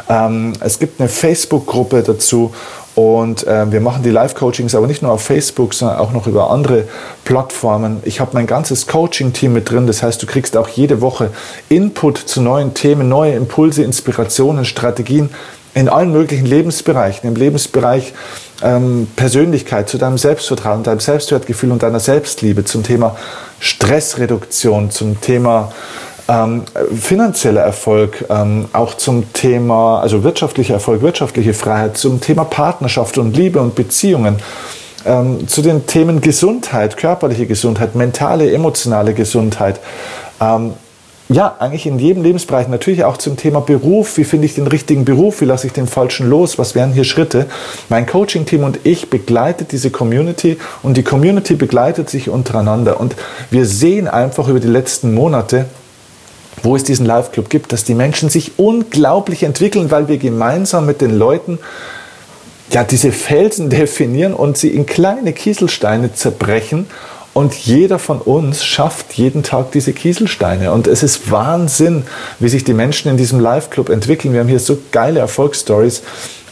Ähm, 0.08 0.52
es 0.60 0.78
gibt 0.78 1.00
eine 1.00 1.08
Facebook-Gruppe 1.08 2.02
dazu 2.02 2.54
und 2.94 3.46
äh, 3.46 3.70
wir 3.70 3.80
machen 3.80 4.02
die 4.02 4.10
Live-Coachings 4.10 4.74
aber 4.74 4.86
nicht 4.86 5.02
nur 5.02 5.12
auf 5.12 5.22
Facebook, 5.22 5.74
sondern 5.74 5.98
auch 5.98 6.12
noch 6.12 6.26
über 6.26 6.50
andere 6.50 6.84
Plattformen. 7.24 7.98
Ich 8.04 8.20
habe 8.20 8.32
mein 8.34 8.46
ganzes 8.46 8.86
Coaching-Team 8.86 9.52
mit 9.52 9.70
drin. 9.70 9.86
Das 9.86 10.02
heißt, 10.02 10.20
du 10.22 10.26
kriegst 10.26 10.56
auch 10.56 10.68
jede 10.68 11.00
Woche 11.00 11.30
Input 11.68 12.18
zu 12.18 12.40
neuen 12.40 12.74
Themen, 12.74 13.08
neue 13.08 13.34
Impulse, 13.34 13.84
Inspirationen, 13.84 14.64
Strategien 14.64 15.30
in 15.72 15.88
allen 15.88 16.10
möglichen 16.10 16.46
Lebensbereichen. 16.46 17.28
Im 17.28 17.36
Lebensbereich 17.36 18.12
ähm, 18.62 19.06
Persönlichkeit, 19.14 19.88
zu 19.88 19.96
deinem 19.96 20.18
Selbstvertrauen, 20.18 20.82
deinem 20.82 21.00
Selbstwertgefühl 21.00 21.70
und 21.70 21.82
deiner 21.82 22.00
Selbstliebe, 22.00 22.64
zum 22.64 22.82
Thema 22.82 23.16
Stressreduktion, 23.60 24.90
zum 24.90 25.20
Thema 25.20 25.72
ähm, 26.30 26.62
finanzieller 26.96 27.62
Erfolg, 27.62 28.24
ähm, 28.30 28.66
auch 28.72 28.94
zum 28.94 29.32
Thema, 29.32 30.00
also 30.00 30.22
wirtschaftlicher 30.22 30.74
Erfolg, 30.74 31.02
wirtschaftliche 31.02 31.54
Freiheit, 31.54 31.96
zum 31.96 32.20
Thema 32.20 32.44
Partnerschaft 32.44 33.18
und 33.18 33.36
Liebe 33.36 33.60
und 33.60 33.74
Beziehungen, 33.74 34.36
ähm, 35.04 35.48
zu 35.48 35.60
den 35.60 35.86
Themen 35.86 36.20
Gesundheit, 36.20 36.96
körperliche 36.96 37.46
Gesundheit, 37.46 37.96
mentale, 37.96 38.52
emotionale 38.52 39.12
Gesundheit. 39.12 39.80
Ähm, 40.40 40.74
ja, 41.28 41.56
eigentlich 41.58 41.86
in 41.86 41.98
jedem 41.98 42.22
Lebensbereich, 42.22 42.68
natürlich 42.68 43.04
auch 43.04 43.16
zum 43.16 43.36
Thema 43.36 43.60
Beruf. 43.60 44.16
Wie 44.16 44.24
finde 44.24 44.46
ich 44.46 44.54
den 44.54 44.66
richtigen 44.66 45.04
Beruf? 45.04 45.40
Wie 45.40 45.44
lasse 45.44 45.66
ich 45.68 45.72
den 45.72 45.86
falschen 45.86 46.28
los? 46.28 46.58
Was 46.58 46.74
wären 46.74 46.92
hier 46.92 47.04
Schritte? 47.04 47.46
Mein 47.88 48.06
Coaching-Team 48.06 48.64
und 48.64 48.80
ich 48.82 49.10
begleitet 49.10 49.70
diese 49.70 49.90
Community 49.90 50.58
und 50.82 50.96
die 50.96 51.04
Community 51.04 51.54
begleitet 51.54 52.10
sich 52.10 52.30
untereinander. 52.30 52.98
Und 52.98 53.14
wir 53.50 53.64
sehen 53.64 54.08
einfach 54.08 54.48
über 54.48 54.58
die 54.58 54.68
letzten 54.68 55.14
Monate, 55.14 55.66
wo 56.62 56.76
es 56.76 56.84
diesen 56.84 57.06
Live-Club 57.06 57.50
gibt, 57.50 57.72
dass 57.72 57.84
die 57.84 57.94
Menschen 57.94 58.28
sich 58.28 58.52
unglaublich 58.58 59.42
entwickeln, 59.42 59.90
weil 59.90 60.08
wir 60.08 60.18
gemeinsam 60.18 60.86
mit 60.86 61.00
den 61.00 61.16
Leuten 61.16 61.58
ja 62.70 62.84
diese 62.84 63.12
Felsen 63.12 63.70
definieren 63.70 64.34
und 64.34 64.58
sie 64.58 64.70
in 64.70 64.86
kleine 64.86 65.32
Kieselsteine 65.32 66.14
zerbrechen 66.14 66.86
und 67.32 67.54
jeder 67.54 67.98
von 67.98 68.20
uns 68.20 68.64
schafft 68.64 69.12
jeden 69.12 69.42
Tag 69.42 69.70
diese 69.70 69.92
Kieselsteine. 69.92 70.72
Und 70.72 70.88
es 70.88 71.02
ist 71.02 71.30
Wahnsinn, 71.30 72.04
wie 72.40 72.48
sich 72.48 72.64
die 72.64 72.74
Menschen 72.74 73.08
in 73.10 73.16
diesem 73.16 73.38
Live-Club 73.38 73.88
entwickeln. 73.88 74.32
Wir 74.32 74.40
haben 74.40 74.48
hier 74.48 74.58
so 74.58 74.78
geile 74.90 75.20
Erfolgsstories. 75.20 76.02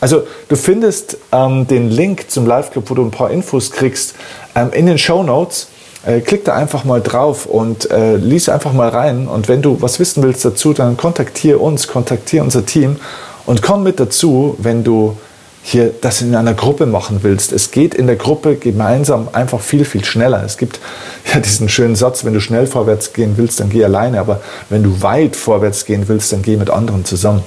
Also 0.01 0.23
du 0.49 0.55
findest 0.55 1.16
ähm, 1.33 1.66
den 1.66 1.90
Link 1.90 2.31
zum 2.31 2.47
Live-Club, 2.47 2.88
wo 2.88 2.94
du 2.94 3.03
ein 3.05 3.11
paar 3.11 3.33
Infos 3.33 3.73
kriegst, 3.73 4.14
ähm, 4.55 4.71
in 4.73 4.87
den 4.87 4.99
Show 4.99 5.25
Notes. 5.25 5.68
Äh, 6.09 6.23
klick 6.23 6.47
da 6.47 6.55
einfach 6.55 6.85
mal 6.85 7.03
drauf 7.03 7.44
und 7.44 7.90
äh, 7.90 8.16
lies 8.16 8.49
einfach 8.49 8.73
mal 8.73 8.88
rein. 8.88 9.29
Und 9.29 9.47
wenn 9.47 9.61
du 9.61 9.83
was 9.83 10.01
wissen 10.01 10.23
willst 10.23 10.42
dazu, 10.42 10.73
dann 10.73 10.97
kontaktiere 10.97 11.59
uns, 11.59 11.87
kontaktiere 11.87 12.42
unser 12.42 12.64
Team 12.64 12.97
und 13.44 13.61
komm 13.61 13.83
mit 13.83 14.01
dazu, 14.01 14.57
wenn 14.59 14.85
du 14.85 15.18
hier 15.62 15.92
das 16.01 16.23
in 16.23 16.35
einer 16.35 16.55
Gruppe 16.55 16.87
machen 16.87 17.18
willst. 17.21 17.53
Es 17.53 17.73
geht 17.73 17.94
in 17.94 18.07
der 18.07 18.16
Gruppe 18.16 18.57
gemeinsam 18.57 19.29
einfach 19.33 19.61
viel, 19.61 19.85
viel 19.85 20.03
schneller. 20.03 20.42
Es 20.42 20.57
gibt 20.57 20.81
ja 21.35 21.40
diesen 21.40 21.68
schönen 21.68 21.94
Satz, 21.94 22.25
wenn 22.25 22.33
du 22.33 22.40
schnell 22.40 22.66
vorwärts 22.66 23.12
gehen 23.12 23.35
willst, 23.37 23.61
dann 23.61 23.68
geh 23.68 23.85
alleine, 23.85 24.18
aber 24.18 24.40
wenn 24.71 24.83
du 24.83 25.03
weit 25.03 25.37
vorwärts 25.37 25.85
gehen 25.85 26.09
willst, 26.09 26.33
dann 26.33 26.40
geh 26.40 26.57
mit 26.57 26.71
anderen 26.71 27.05
zusammen. 27.05 27.42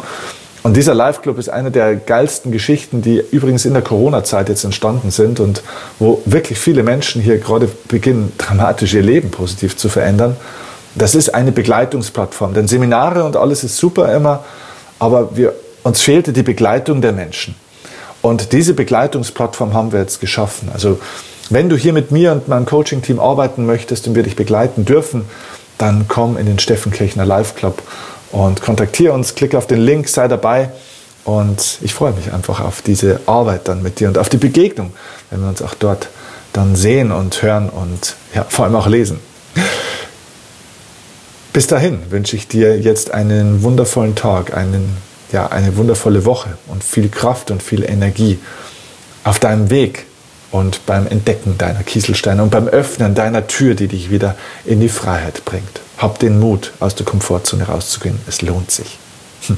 Und 0.64 0.78
dieser 0.78 0.94
Live-Club 0.94 1.40
ist 1.40 1.50
eine 1.50 1.72
der 1.72 1.96
geilsten 1.96 2.52
Geschichten, 2.52 3.02
die 3.02 3.24
übrigens 3.32 3.66
in 3.66 3.74
der 3.74 3.82
Corona-Zeit 3.82 4.50
jetzt 4.50 4.64
entstanden 4.64 5.10
sind 5.10 5.40
und 5.40 5.64
wo 5.98 6.22
wirklich 6.26 6.60
viele 6.60 6.84
Menschen 6.84 7.22
hier 7.22 7.40
gerade 7.40 7.68
beginnen, 7.88 8.32
dramatisch 8.38 8.94
ihr 8.94 9.02
Leben 9.02 9.32
positiv 9.32 9.76
zu 9.76 9.90
verändern. 9.90 10.36
Das 10.94 11.16
ist 11.16 11.34
eine 11.34 11.52
Begleitungsplattform. 11.52 12.54
Denn 12.54 12.68
Seminare 12.68 13.24
und 13.24 13.38
alles 13.38 13.64
ist 13.64 13.78
super 13.78 14.14
immer, 14.14 14.44
aber 15.00 15.36
wir, 15.36 15.54
uns 15.84 16.02
fehlte 16.02 16.32
die 16.32 16.44
Begleitung 16.44 17.02
der 17.02 17.12
Menschen. 17.12 17.56
Und 18.22 18.52
diese 18.52 18.76
Begleitungsplattform 18.76 19.74
haben 19.74 19.92
wir 19.92 20.00
jetzt 20.00 20.22
geschaffen. 20.22 20.70
Also 20.72 21.00
wenn 21.50 21.70
du 21.70 21.76
hier 21.76 21.92
mit 21.92 22.12
mir 22.12 22.34
und 22.34 22.48
meinem 22.48 22.68
Coaching-Team 22.68 23.20
arbeiten 23.20 23.66
möchtest 23.66 24.08
und 24.08 24.16
wir 24.16 24.24
dich 24.24 24.36
begleiten 24.36 24.86
dürfen, 24.86 25.26
dann 25.80 26.06
komm 26.08 26.38
in 26.38 26.46
den 26.46 26.60
Steffen 26.60 26.92
Kirchner 26.92 27.26
Live 27.26 27.56
Club 27.56 27.82
und 28.32 28.62
kontaktiere 28.62 29.14
uns, 29.14 29.36
klick 29.36 29.56
auf 29.56 29.68
den 29.68 29.80
Link, 29.80 30.08
sei 30.08 30.28
dabei. 30.28 30.70
Und 31.24 31.78
ich 31.82 31.94
freue 31.94 32.14
mich 32.14 32.34
einfach 32.34 32.60
auf 32.60 32.82
diese 32.82 33.20
Arbeit 33.28 33.68
dann 33.68 33.84
mit 33.84 34.00
dir 34.00 34.08
und 34.08 34.18
auf 34.18 34.30
die 34.30 34.38
Begegnung, 34.38 34.92
wenn 35.30 35.42
wir 35.42 35.50
uns 35.50 35.62
auch 35.62 35.76
dort 35.76 36.10
dann 36.54 36.76
sehen 36.76 37.12
und 37.12 37.42
hören 37.42 37.70
und 37.70 38.16
ja, 38.34 38.46
vor 38.50 38.66
allem 38.66 38.76
auch 38.76 38.88
lesen. 38.88 39.20
Bis 41.54 41.68
dahin 41.68 42.00
wünsche 42.10 42.36
ich 42.36 42.48
dir 42.48 42.80
jetzt 42.80 43.12
einen 43.14 43.62
wundervollen 43.62 44.16
Tag, 44.16 44.56
einen, 44.56 44.98
ja, 45.32 45.48
eine 45.48 45.76
wundervolle 45.78 46.26
Woche 46.26 46.58
und 46.68 46.84
viel 46.84 47.10
Kraft 47.10 47.52
und 47.52 47.62
viel 47.62 47.84
Energie 47.84 48.40
auf 49.24 49.38
deinem 49.38 49.70
Weg 49.70 50.06
und 50.52 50.86
beim 50.86 51.08
Entdecken 51.08 51.58
deiner 51.58 51.84
Kieselsteine 51.84 52.44
und 52.44 52.50
beim 52.50 52.68
Öffnen 52.68 53.16
deiner 53.16 53.48
Tür, 53.48 53.76
die 53.76 53.88
dich 53.88 54.12
wieder 54.12 54.36
in 54.66 54.80
die 54.80 54.90
Freiheit 54.90 55.46
bringt. 55.46 55.82
Hab 55.98 56.20
den 56.20 56.40
Mut, 56.40 56.74
aus 56.80 56.96
der 56.96 57.06
Komfortzone 57.06 57.68
rauszugehen. 57.68 58.20
Es 58.28 58.42
lohnt 58.42 58.72
sich. 58.72 58.98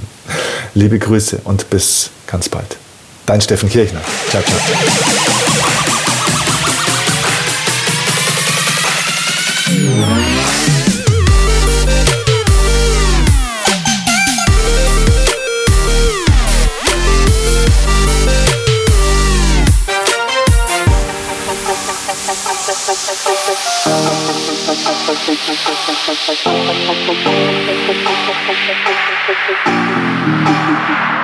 Liebe 0.74 1.00
Grüße 1.00 1.42
und 1.44 1.70
bis 1.70 2.12
ganz 2.28 2.50
bald. 2.50 2.78
Dein 3.26 3.42
Steffen 3.42 3.70
Kirchner. 3.70 4.02
Ciao, 4.30 4.44
ciao. 4.44 5.93
Thank 23.86 24.08
you. 31.18 31.23